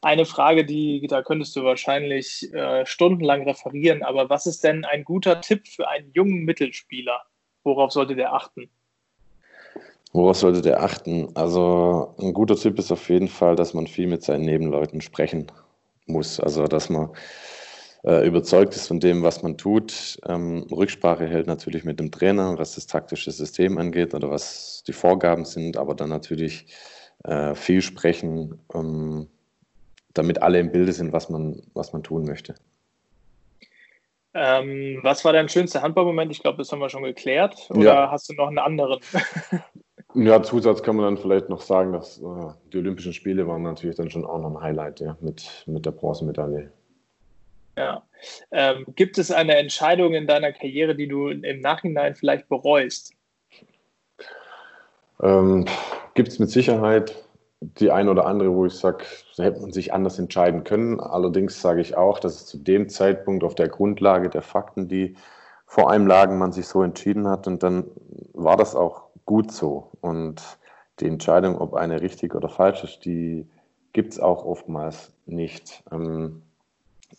eine 0.00 0.26
Frage, 0.26 0.64
die 0.64 1.04
da 1.08 1.22
könntest 1.22 1.56
du 1.56 1.64
wahrscheinlich 1.64 2.54
äh, 2.54 2.86
stundenlang 2.86 3.42
referieren. 3.42 4.04
Aber 4.04 4.30
was 4.30 4.46
ist 4.46 4.62
denn 4.62 4.84
ein 4.84 5.02
guter 5.02 5.40
Tipp 5.40 5.66
für 5.66 5.88
einen 5.88 6.12
jungen 6.12 6.44
Mittelspieler? 6.44 7.24
Worauf 7.64 7.90
sollte 7.90 8.14
der 8.14 8.32
achten? 8.32 8.70
Worauf 10.12 10.36
sollte 10.36 10.62
der 10.62 10.82
achten? 10.82 11.28
Also 11.34 12.14
ein 12.18 12.32
guter 12.32 12.56
Tipp 12.56 12.78
ist 12.78 12.90
auf 12.90 13.08
jeden 13.08 13.28
Fall, 13.28 13.56
dass 13.56 13.74
man 13.74 13.86
viel 13.86 14.06
mit 14.06 14.22
seinen 14.22 14.44
Nebenleuten 14.44 15.00
sprechen 15.00 15.52
muss. 16.06 16.40
Also 16.40 16.66
dass 16.66 16.88
man 16.88 17.10
äh, 18.04 18.26
überzeugt 18.26 18.74
ist 18.74 18.86
von 18.88 19.00
dem, 19.00 19.22
was 19.22 19.42
man 19.42 19.58
tut. 19.58 20.18
Ähm, 20.26 20.66
Rücksprache 20.70 21.26
hält 21.26 21.46
natürlich 21.46 21.84
mit 21.84 22.00
dem 22.00 22.10
Trainer, 22.10 22.58
was 22.58 22.74
das 22.74 22.86
taktische 22.86 23.30
System 23.30 23.76
angeht 23.76 24.14
oder 24.14 24.30
was 24.30 24.82
die 24.86 24.92
Vorgaben 24.92 25.44
sind, 25.44 25.76
aber 25.76 25.94
dann 25.94 26.08
natürlich 26.08 26.66
äh, 27.24 27.54
viel 27.54 27.82
sprechen, 27.82 28.60
ähm, 28.74 29.28
damit 30.14 30.40
alle 30.40 30.60
im 30.60 30.72
Bilde 30.72 30.92
sind, 30.92 31.12
was 31.12 31.28
man, 31.28 31.62
was 31.74 31.92
man 31.92 32.02
tun 32.02 32.24
möchte. 32.24 32.54
Ähm, 34.34 35.00
was 35.02 35.24
war 35.24 35.32
dein 35.32 35.48
schönster 35.48 35.82
Handballmoment? 35.82 36.30
Ich 36.30 36.42
glaube, 36.42 36.58
das 36.58 36.70
haben 36.70 36.80
wir 36.80 36.90
schon 36.90 37.02
geklärt. 37.02 37.68
Oder 37.70 37.94
ja. 37.94 38.10
hast 38.10 38.28
du 38.28 38.34
noch 38.34 38.48
einen 38.48 38.58
anderen? 38.58 39.00
Ja, 40.20 40.42
Zusatz 40.42 40.82
kann 40.82 40.96
man 40.96 41.04
dann 41.04 41.16
vielleicht 41.16 41.48
noch 41.48 41.60
sagen, 41.60 41.92
dass 41.92 42.18
äh, 42.18 42.24
die 42.72 42.78
Olympischen 42.78 43.12
Spiele 43.12 43.46
waren 43.46 43.62
natürlich 43.62 43.94
dann 43.94 44.10
schon 44.10 44.24
auch 44.24 44.40
noch 44.40 44.50
ein 44.50 44.60
Highlight, 44.60 44.98
ja, 44.98 45.16
mit, 45.20 45.64
mit 45.66 45.86
der 45.86 45.92
Bronzemedaille. 45.92 46.72
Ja. 47.76 48.02
Ähm, 48.50 48.84
gibt 48.96 49.16
es 49.16 49.30
eine 49.30 49.56
Entscheidung 49.56 50.14
in 50.14 50.26
deiner 50.26 50.52
Karriere, 50.52 50.96
die 50.96 51.06
du 51.06 51.28
im 51.28 51.60
Nachhinein 51.60 52.16
vielleicht 52.16 52.48
bereust? 52.48 53.12
Ähm, 55.22 55.66
gibt 56.14 56.28
es 56.28 56.40
mit 56.40 56.50
Sicherheit 56.50 57.14
die 57.60 57.90
ein 57.90 58.08
oder 58.08 58.26
andere, 58.26 58.52
wo 58.54 58.66
ich 58.66 58.74
sage, 58.74 59.04
da 59.36 59.44
hätte 59.44 59.60
man 59.60 59.72
sich 59.72 59.92
anders 59.92 60.18
entscheiden 60.18 60.64
können. 60.64 61.00
Allerdings 61.00 61.60
sage 61.60 61.80
ich 61.80 61.96
auch, 61.96 62.18
dass 62.18 62.36
es 62.36 62.46
zu 62.46 62.58
dem 62.58 62.88
Zeitpunkt 62.88 63.44
auf 63.44 63.54
der 63.54 63.68
Grundlage 63.68 64.30
der 64.30 64.42
Fakten, 64.42 64.88
die 64.88 65.16
vor 65.66 65.90
einem 65.90 66.06
lagen, 66.06 66.38
man 66.38 66.52
sich 66.52 66.66
so 66.66 66.82
entschieden 66.82 67.28
hat. 67.28 67.46
Und 67.46 67.62
dann 67.62 67.84
war 68.32 68.56
das 68.56 68.74
auch 68.74 69.07
gut 69.28 69.52
so. 69.52 69.90
Und 70.00 70.42
die 71.00 71.06
Entscheidung, 71.06 71.58
ob 71.58 71.74
eine 71.74 72.00
richtig 72.00 72.34
oder 72.34 72.48
falsch 72.48 72.82
ist, 72.82 73.04
die 73.04 73.46
gibt 73.92 74.14
es 74.14 74.18
auch 74.18 74.44
oftmals 74.44 75.12
nicht. 75.26 75.84
Ähm, 75.92 76.42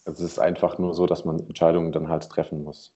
es 0.06 0.19
ist 0.19 0.39
einfach 0.39 0.80
nur 0.80 0.95
so, 0.95 1.06
dass 1.06 1.24
man 1.24 1.39
Entscheidungen 1.39 1.91
dann 1.91 2.10
halt 2.10 2.28
treffen 2.28 2.63
muss. 2.63 2.95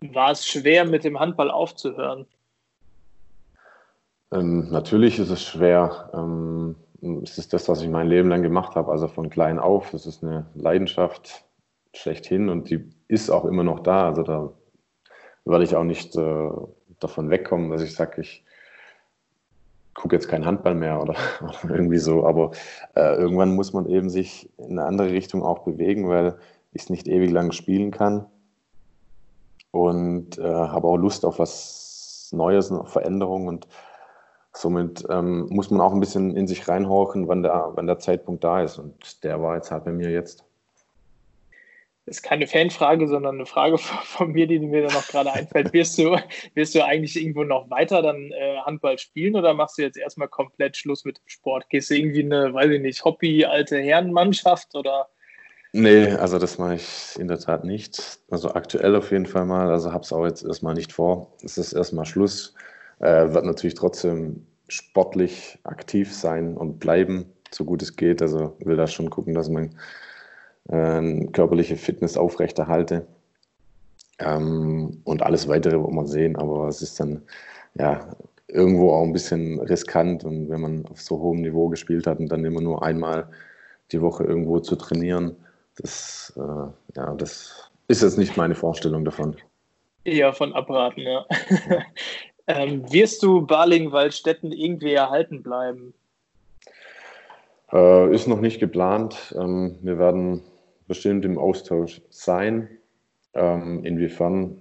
War 0.00 0.30
es 0.30 0.46
schwer, 0.46 0.86
mit 0.86 1.04
dem 1.04 1.20
Handball 1.20 1.50
aufzuhören? 1.50 2.26
Ähm, 4.32 4.70
natürlich 4.70 5.18
ist 5.18 5.30
es 5.30 5.42
schwer. 5.42 6.10
Ähm, 6.14 6.74
es 7.22 7.36
ist 7.36 7.52
das, 7.52 7.68
was 7.68 7.82
ich 7.82 7.88
mein 7.88 8.08
Leben 8.08 8.30
lang 8.30 8.42
gemacht 8.42 8.76
habe, 8.76 8.90
also 8.90 9.08
von 9.08 9.28
klein 9.28 9.58
auf. 9.58 9.92
Es 9.92 10.06
ist 10.06 10.24
eine 10.24 10.46
Leidenschaft 10.54 11.44
schlechthin 11.94 12.48
und 12.48 12.70
die 12.70 12.88
ist 13.08 13.28
auch 13.28 13.44
immer 13.44 13.62
noch 13.62 13.80
da. 13.80 14.06
Also 14.06 14.22
da 14.22 14.52
werde 15.44 15.64
ich 15.64 15.76
auch 15.76 15.84
nicht 15.84 16.16
äh, 16.16 16.50
davon 17.00 17.30
wegkommen, 17.30 17.70
dass 17.70 17.82
ich 17.82 17.94
sage, 17.94 18.20
ich 18.20 18.44
gucke 19.94 20.14
jetzt 20.14 20.28
keinen 20.28 20.46
Handball 20.46 20.74
mehr 20.74 21.00
oder, 21.02 21.14
oder 21.64 21.74
irgendwie 21.74 21.98
so. 21.98 22.26
Aber 22.26 22.52
äh, 22.94 23.14
irgendwann 23.16 23.54
muss 23.54 23.72
man 23.72 23.86
eben 23.86 24.08
sich 24.08 24.50
in 24.58 24.78
eine 24.78 24.84
andere 24.84 25.10
Richtung 25.10 25.42
auch 25.42 25.60
bewegen, 25.60 26.08
weil 26.08 26.38
ich 26.72 26.82
es 26.82 26.90
nicht 26.90 27.08
ewig 27.08 27.30
lang 27.30 27.52
spielen 27.52 27.90
kann. 27.90 28.26
Und 29.70 30.38
äh, 30.38 30.42
habe 30.42 30.88
auch 30.88 30.96
Lust 30.96 31.24
auf 31.24 31.38
was 31.38 32.30
Neues, 32.32 32.70
auf 32.70 32.90
Veränderung. 32.90 33.48
Und 33.48 33.66
somit 34.52 35.04
ähm, 35.10 35.46
muss 35.50 35.70
man 35.70 35.80
auch 35.80 35.92
ein 35.92 36.00
bisschen 36.00 36.36
in 36.36 36.46
sich 36.46 36.68
reinhorchen, 36.68 37.28
wann 37.28 37.42
der, 37.42 37.72
wann 37.74 37.86
der 37.86 37.98
Zeitpunkt 37.98 38.44
da 38.44 38.62
ist. 38.62 38.78
Und 38.78 39.24
der 39.24 39.42
war 39.42 39.56
jetzt 39.56 39.70
halt 39.70 39.84
bei 39.84 39.92
mir 39.92 40.10
jetzt 40.10 40.47
ist 42.08 42.22
keine 42.22 42.46
Fanfrage, 42.46 43.06
sondern 43.08 43.36
eine 43.36 43.46
Frage 43.46 43.78
von 43.78 44.32
mir, 44.32 44.46
die 44.46 44.58
mir 44.58 44.86
da 44.86 44.92
noch 44.92 45.06
gerade 45.08 45.32
einfällt. 45.32 45.72
Wirst 45.72 45.98
du, 45.98 46.16
wirst 46.54 46.74
du 46.74 46.84
eigentlich 46.84 47.16
irgendwo 47.16 47.44
noch 47.44 47.70
weiter 47.70 48.02
dann 48.02 48.32
äh, 48.32 48.58
Handball 48.64 48.98
spielen 48.98 49.36
oder 49.36 49.54
machst 49.54 49.78
du 49.78 49.82
jetzt 49.82 49.96
erstmal 49.96 50.28
komplett 50.28 50.76
Schluss 50.76 51.04
mit 51.04 51.18
dem 51.18 51.28
Sport? 51.28 51.68
Gehst 51.70 51.90
du 51.90 51.94
irgendwie 51.94 52.24
eine, 52.24 52.52
weiß 52.52 52.70
ich 52.70 52.80
nicht, 52.80 53.04
Hobby, 53.04 53.44
alte 53.44 53.78
Herrenmannschaft 53.78 54.74
oder? 54.74 55.08
Nee, 55.72 56.12
also 56.12 56.38
das 56.38 56.58
mache 56.58 56.76
ich 56.76 57.18
in 57.18 57.28
der 57.28 57.38
Tat 57.38 57.64
nicht. 57.64 58.20
Also 58.30 58.54
aktuell 58.54 58.96
auf 58.96 59.10
jeden 59.10 59.26
Fall 59.26 59.44
mal. 59.44 59.70
Also 59.70 59.92
habe 59.92 60.02
es 60.02 60.12
auch 60.12 60.24
jetzt 60.24 60.44
erstmal 60.44 60.74
nicht 60.74 60.92
vor. 60.92 61.34
Es 61.42 61.58
ist 61.58 61.74
erstmal 61.74 62.06
Schluss. 62.06 62.54
Äh, 63.00 63.32
wird 63.32 63.44
natürlich 63.44 63.74
trotzdem 63.74 64.46
sportlich 64.68 65.58
aktiv 65.64 66.12
sein 66.12 66.56
und 66.56 66.78
bleiben, 66.78 67.26
so 67.50 67.64
gut 67.64 67.82
es 67.82 67.96
geht. 67.96 68.22
Also 68.22 68.56
will 68.60 68.76
da 68.76 68.86
schon 68.86 69.10
gucken, 69.10 69.34
dass 69.34 69.48
man 69.48 69.76
äh, 70.68 71.26
körperliche 71.32 71.76
Fitness 71.76 72.16
aufrechterhalte. 72.16 73.06
Ähm, 74.18 75.00
und 75.04 75.22
alles 75.22 75.48
weitere 75.48 75.78
wird 75.78 75.92
man 75.92 76.06
sehen, 76.06 76.36
aber 76.36 76.68
es 76.68 76.82
ist 76.82 76.98
dann 76.98 77.22
ja 77.74 78.08
irgendwo 78.48 78.92
auch 78.92 79.04
ein 79.04 79.12
bisschen 79.12 79.60
riskant 79.60 80.24
und 80.24 80.48
wenn 80.50 80.60
man 80.60 80.86
auf 80.86 81.00
so 81.00 81.18
hohem 81.18 81.42
Niveau 81.42 81.68
gespielt 81.68 82.06
hat 82.06 82.18
und 82.18 82.28
dann 82.28 82.44
immer 82.44 82.60
nur 82.60 82.82
einmal 82.82 83.28
die 83.92 84.00
Woche 84.00 84.24
irgendwo 84.24 84.58
zu 84.58 84.76
trainieren, 84.76 85.36
das, 85.76 86.32
äh, 86.36 86.96
ja, 86.96 87.14
das 87.14 87.70
ist 87.86 88.02
jetzt 88.02 88.18
nicht 88.18 88.36
meine 88.36 88.54
Vorstellung 88.54 89.04
davon. 89.04 89.36
Eher 90.04 90.32
von 90.32 90.52
abraten, 90.54 91.02
ja. 91.02 91.26
ähm, 92.46 92.90
wirst 92.90 93.22
du 93.22 93.46
Baling-Waldstätten 93.46 94.52
irgendwie 94.52 94.94
erhalten 94.94 95.42
bleiben? 95.42 95.94
Äh, 97.72 98.14
ist 98.14 98.26
noch 98.26 98.40
nicht 98.40 98.60
geplant. 98.60 99.34
Ähm, 99.38 99.78
wir 99.82 99.98
werden 99.98 100.42
bestimmt 100.88 101.24
im 101.24 101.38
Austausch 101.38 102.02
sein. 102.10 102.68
Ähm, 103.34 103.84
inwiefern, 103.84 104.60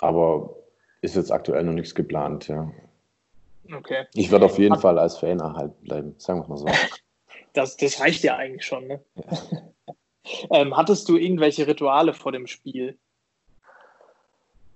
aber 0.00 0.56
ist 1.02 1.14
jetzt 1.14 1.30
aktuell 1.30 1.62
noch 1.62 1.74
nichts 1.74 1.94
geplant, 1.94 2.48
ja. 2.48 2.72
Okay. 3.72 4.06
Ich 4.14 4.32
werde 4.32 4.46
auf 4.46 4.58
jeden 4.58 4.74
Hat, 4.74 4.80
Fall 4.80 4.98
als 4.98 5.18
Fan 5.18 5.40
erhalten 5.40 5.84
bleiben, 5.84 6.14
sagen 6.18 6.40
wir 6.40 6.48
mal 6.48 6.56
so. 6.56 6.66
Das, 7.54 7.76
das 7.76 7.98
reicht 7.98 8.22
ja 8.22 8.36
eigentlich 8.36 8.64
schon, 8.64 8.86
ne? 8.86 9.02
Ja. 9.16 10.44
ähm, 10.52 10.76
hattest 10.76 11.08
du 11.08 11.16
irgendwelche 11.16 11.66
Rituale 11.66 12.12
vor 12.12 12.30
dem 12.30 12.46
Spiel? 12.46 12.98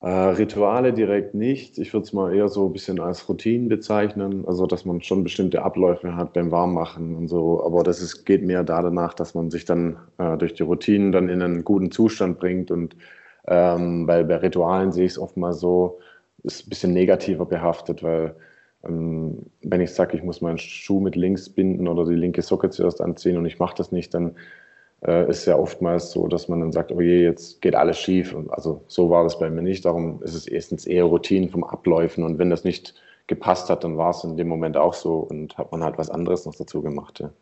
Äh, 0.02 0.08
Rituale 0.08 0.92
direkt 0.92 1.34
nicht. 1.34 1.78
Ich 1.78 1.92
würde 1.92 2.04
es 2.04 2.12
mal 2.12 2.34
eher 2.34 2.48
so 2.48 2.66
ein 2.66 2.72
bisschen 2.72 2.98
als 3.00 3.28
Routinen 3.28 3.68
bezeichnen, 3.68 4.44
also 4.48 4.66
dass 4.66 4.84
man 4.84 5.00
schon 5.00 5.22
bestimmte 5.22 5.62
Abläufe 5.62 6.16
hat 6.16 6.32
beim 6.32 6.50
Warmmachen 6.50 7.14
und 7.14 7.28
so. 7.28 7.64
Aber 7.64 7.84
das 7.84 8.02
ist, 8.02 8.24
geht 8.24 8.42
mehr 8.42 8.64
da 8.64 8.82
danach, 8.82 9.14
dass 9.14 9.34
man 9.34 9.50
sich 9.50 9.64
dann 9.64 9.98
äh, 10.18 10.36
durch 10.38 10.54
die 10.54 10.64
Routinen 10.64 11.12
dann 11.12 11.28
in 11.28 11.40
einen 11.40 11.64
guten 11.64 11.92
Zustand 11.92 12.40
bringt. 12.40 12.72
Und 12.72 12.96
ähm, 13.46 14.08
weil 14.08 14.24
bei 14.24 14.36
Ritualen 14.38 14.90
sehe 14.92 15.06
ich 15.06 15.12
es 15.12 15.18
oft 15.20 15.36
mal 15.36 15.52
so, 15.52 16.00
ist 16.42 16.66
ein 16.66 16.70
bisschen 16.70 16.92
negativer 16.92 17.46
behaftet, 17.46 18.02
weil 18.02 18.34
ähm, 18.84 19.46
wenn 19.62 19.80
ich 19.80 19.92
sage, 19.92 20.16
ich 20.16 20.24
muss 20.24 20.40
meinen 20.40 20.58
Schuh 20.58 20.98
mit 21.00 21.14
links 21.14 21.48
binden 21.48 21.86
oder 21.86 22.04
die 22.06 22.16
linke 22.16 22.42
Socke 22.42 22.70
zuerst 22.70 23.00
anziehen 23.00 23.36
und 23.36 23.46
ich 23.46 23.60
mache 23.60 23.76
das 23.76 23.92
nicht, 23.92 24.14
dann 24.14 24.34
äh, 25.06 25.28
ist 25.28 25.46
ja 25.46 25.56
oftmals 25.56 26.12
so, 26.12 26.28
dass 26.28 26.48
man 26.48 26.60
dann 26.60 26.72
sagt, 26.72 26.92
oh 26.92 27.00
je, 27.00 27.22
jetzt 27.22 27.60
geht 27.60 27.74
alles 27.74 27.98
schief. 27.98 28.34
Und 28.34 28.50
also 28.50 28.82
so 28.86 29.10
war 29.10 29.24
das 29.24 29.38
bei 29.38 29.50
mir 29.50 29.62
nicht. 29.62 29.84
Darum 29.84 30.22
ist 30.22 30.34
es 30.34 30.46
erstens 30.46 30.86
eher 30.86 31.04
Routinen 31.04 31.48
vom 31.48 31.64
Abläufen. 31.64 32.24
Und 32.24 32.38
wenn 32.38 32.50
das 32.50 32.64
nicht 32.64 32.94
gepasst 33.26 33.70
hat, 33.70 33.84
dann 33.84 33.96
war 33.96 34.10
es 34.10 34.24
in 34.24 34.36
dem 34.36 34.48
Moment 34.48 34.76
auch 34.76 34.94
so 34.94 35.18
und 35.18 35.56
hat 35.58 35.72
man 35.72 35.82
halt 35.82 35.98
was 35.98 36.10
anderes 36.10 36.46
noch 36.46 36.54
dazu 36.54 36.82
gemacht. 36.82 37.20
Ja. 37.20 37.32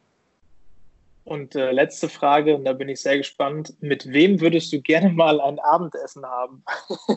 Und 1.24 1.54
äh, 1.54 1.70
letzte 1.70 2.08
Frage, 2.08 2.56
und 2.56 2.64
da 2.64 2.72
bin 2.72 2.88
ich 2.88 3.00
sehr 3.00 3.18
gespannt. 3.18 3.74
Mit 3.80 4.10
wem 4.10 4.40
würdest 4.40 4.72
du 4.72 4.80
gerne 4.80 5.10
mal 5.12 5.40
ein 5.40 5.58
Abendessen 5.58 6.24
haben? 6.24 6.64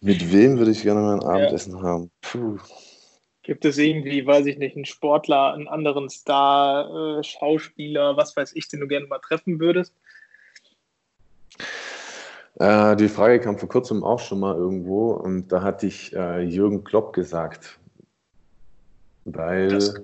Mit 0.00 0.32
wem 0.32 0.58
würde 0.58 0.72
ich 0.72 0.82
gerne 0.82 1.00
mal 1.00 1.14
ein 1.14 1.22
Abendessen 1.22 1.76
ja. 1.76 1.82
haben? 1.82 2.10
Puh. 2.22 2.58
Gibt 3.42 3.64
es 3.64 3.76
irgendwie, 3.76 4.24
weiß 4.24 4.46
ich 4.46 4.58
nicht, 4.58 4.76
einen 4.76 4.84
Sportler, 4.84 5.52
einen 5.52 5.66
anderen 5.66 6.08
Star, 6.08 7.18
äh, 7.18 7.24
Schauspieler, 7.24 8.16
was 8.16 8.36
weiß 8.36 8.54
ich, 8.54 8.68
den 8.68 8.80
du 8.80 8.86
gerne 8.86 9.06
mal 9.06 9.18
treffen 9.18 9.58
würdest? 9.58 9.94
Äh, 12.60 12.94
die 12.96 13.08
Frage 13.08 13.40
kam 13.40 13.58
vor 13.58 13.68
kurzem 13.68 14.04
auch 14.04 14.20
schon 14.20 14.40
mal 14.40 14.54
irgendwo 14.54 15.12
und 15.12 15.50
da 15.50 15.62
hatte 15.62 15.86
ich 15.86 16.14
äh, 16.14 16.42
Jürgen 16.42 16.84
Klopp 16.84 17.12
gesagt, 17.12 17.80
weil, 19.24 19.68
das. 19.68 19.94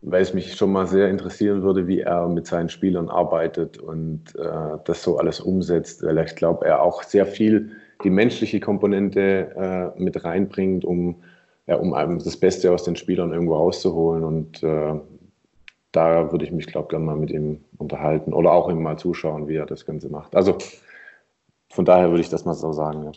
weil 0.00 0.22
es 0.22 0.34
mich 0.34 0.56
schon 0.56 0.72
mal 0.72 0.88
sehr 0.88 1.08
interessieren 1.08 1.62
würde, 1.62 1.86
wie 1.86 2.00
er 2.00 2.28
mit 2.28 2.46
seinen 2.46 2.70
Spielern 2.70 3.08
arbeitet 3.08 3.78
und 3.78 4.34
äh, 4.34 4.78
das 4.84 5.02
so 5.04 5.18
alles 5.18 5.38
umsetzt, 5.38 6.02
weil 6.02 6.18
ich 6.18 6.34
glaube, 6.34 6.66
er 6.66 6.82
auch 6.82 7.04
sehr 7.04 7.26
viel 7.26 7.76
die 8.02 8.10
menschliche 8.10 8.58
Komponente 8.58 9.92
äh, 9.96 10.00
mit 10.00 10.24
reinbringt, 10.24 10.84
um 10.84 11.22
ja, 11.70 11.76
um 11.76 12.18
das 12.18 12.36
Beste 12.36 12.72
aus 12.72 12.82
den 12.82 12.96
Spielern 12.96 13.32
irgendwo 13.32 13.54
rauszuholen. 13.54 14.24
Und 14.24 14.60
äh, 14.64 15.00
da 15.92 16.32
würde 16.32 16.44
ich 16.44 16.50
mich, 16.50 16.66
glaube 16.66 16.86
ich, 16.86 16.90
gerne 16.90 17.04
mal 17.04 17.16
mit 17.16 17.30
ihm 17.30 17.64
unterhalten 17.78 18.32
oder 18.32 18.50
auch 18.50 18.68
ihm 18.68 18.82
mal 18.82 18.98
zuschauen, 18.98 19.46
wie 19.46 19.54
er 19.54 19.66
das 19.66 19.86
Ganze 19.86 20.08
macht. 20.08 20.34
Also 20.34 20.58
von 21.68 21.84
daher 21.84 22.08
würde 22.10 22.22
ich 22.22 22.28
das 22.28 22.44
mal 22.44 22.54
so 22.54 22.72
sagen. 22.72 23.04
Ja. 23.04 23.12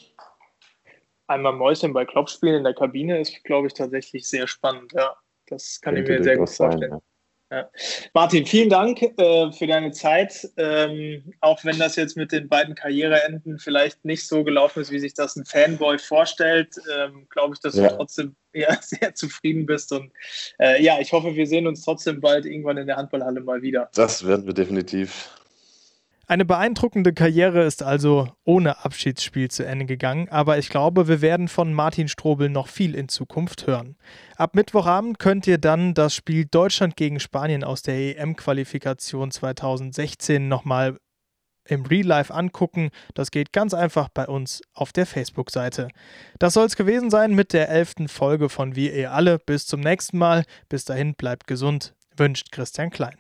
Einmal 1.26 1.54
Mäuschen 1.54 1.94
bei 1.94 2.06
Klopp 2.06 2.30
spielen 2.30 2.58
in 2.58 2.64
der 2.64 2.76
Kabine 2.76 3.20
ist, 3.20 3.44
glaube 3.44 3.68
ich, 3.68 3.74
tatsächlich 3.74 4.30
sehr 4.30 4.46
spannend. 4.46 4.94
Ja, 4.94 5.16
das 5.48 5.82
kann 5.82 5.96
Könnte 5.96 6.14
ich 6.14 6.20
mir 6.20 6.24
sehr 6.24 6.38
gut 6.38 6.50
vorstellen. 6.50 6.92
Sein, 6.92 7.00
ja. 7.00 7.58
Ja. 7.58 7.70
Martin, 8.14 8.46
vielen 8.46 8.70
Dank 8.70 9.02
äh, 9.02 9.52
für 9.52 9.68
deine 9.68 9.92
Zeit. 9.92 10.48
Ähm, 10.58 11.34
auch 11.40 11.64
wenn 11.64 11.78
das 11.80 11.96
jetzt 11.96 12.18
mit 12.18 12.32
den 12.32 12.50
beiden 12.50 12.76
Karriereenden 12.76 13.58
vielleicht 13.58 14.06
nicht 14.06 14.28
so 14.28 14.44
gelaufen 14.44 14.82
ist, 14.82 14.92
wie 14.92 15.00
sich 15.00 15.14
das 15.14 15.36
ein 15.36 15.46
Fanboy 15.46 16.00
vorstellt, 16.00 16.76
ähm, 16.96 17.28
glaube 17.30 17.54
ich, 17.54 17.62
dass 17.62 17.76
du 17.76 17.88
trotzdem 17.88 18.36
ja, 18.54 18.78
sehr 18.82 19.16
zufrieden 19.16 19.66
bist. 19.66 19.92
Und 19.92 20.12
äh, 20.60 20.82
ja, 20.84 21.00
ich 21.00 21.12
hoffe, 21.12 21.36
wir 21.36 21.48
sehen 21.48 21.68
uns 21.68 21.84
trotzdem 21.84 22.22
bald 22.22 22.46
irgendwann 22.46 22.78
in 22.78 22.88
der 22.88 22.98
Handballhalle 22.98 23.42
mal 23.42 23.62
wieder. 23.62 23.90
Das 23.94 24.26
werden 24.26 24.46
wir 24.46 24.54
definitiv. 24.54 25.30
Eine 26.26 26.46
beeindruckende 26.46 27.12
Karriere 27.12 27.64
ist 27.64 27.84
also 27.84 28.30
ohne 28.46 28.86
Abschiedsspiel 28.86 29.52
zu 29.52 29.66
Ende 29.66 29.86
gegangen, 29.86 30.30
aber 30.30 30.58
ich 30.58 30.70
glaube, 30.70 31.10
wir 31.10 31.22
werden 31.22 31.50
von 31.50 31.74
Martin 31.74 32.08
Strobel 32.08 32.50
noch 32.50 32.70
viel 32.70 32.96
in 32.96 33.10
Zukunft 33.10 33.68
hören. 33.68 33.98
Ab 34.38 34.56
Mittwochabend 34.56 35.20
könnt 35.20 35.48
ihr 35.48 35.58
dann 35.58 35.94
das 35.94 36.16
Spiel 36.16 36.46
Deutschland 36.46 36.96
gegen 36.96 37.20
Spanien 37.20 37.66
aus 37.66 37.82
der 37.82 38.18
EM-Qualifikation 38.18 39.32
2016 39.32 40.48
nochmal 40.48 40.98
im 41.66 41.86
Real 41.86 42.06
Life 42.06 42.34
angucken. 42.34 42.90
Das 43.14 43.32
geht 43.32 43.54
ganz 43.54 43.74
einfach 43.74 44.10
bei 44.10 44.28
uns 44.28 44.62
auf 44.74 44.92
der 44.92 45.06
Facebook-Seite. 45.06 45.90
Das 46.40 46.54
soll 46.54 46.66
es 46.66 46.76
gewesen 46.76 47.10
sein 47.10 47.34
mit 47.34 47.54
der 47.54 47.70
elften 47.70 48.08
Folge 48.08 48.50
von 48.50 48.76
Wir 48.76 48.94
ihr 48.94 49.12
alle. 49.12 49.40
Bis 49.40 49.66
zum 49.66 49.80
nächsten 49.80 50.18
Mal. 50.18 50.44
Bis 50.70 50.86
dahin 50.86 51.16
bleibt 51.16 51.48
gesund. 51.48 51.94
Wünscht 52.16 52.52
Christian 52.52 52.90
Klein. 52.90 53.18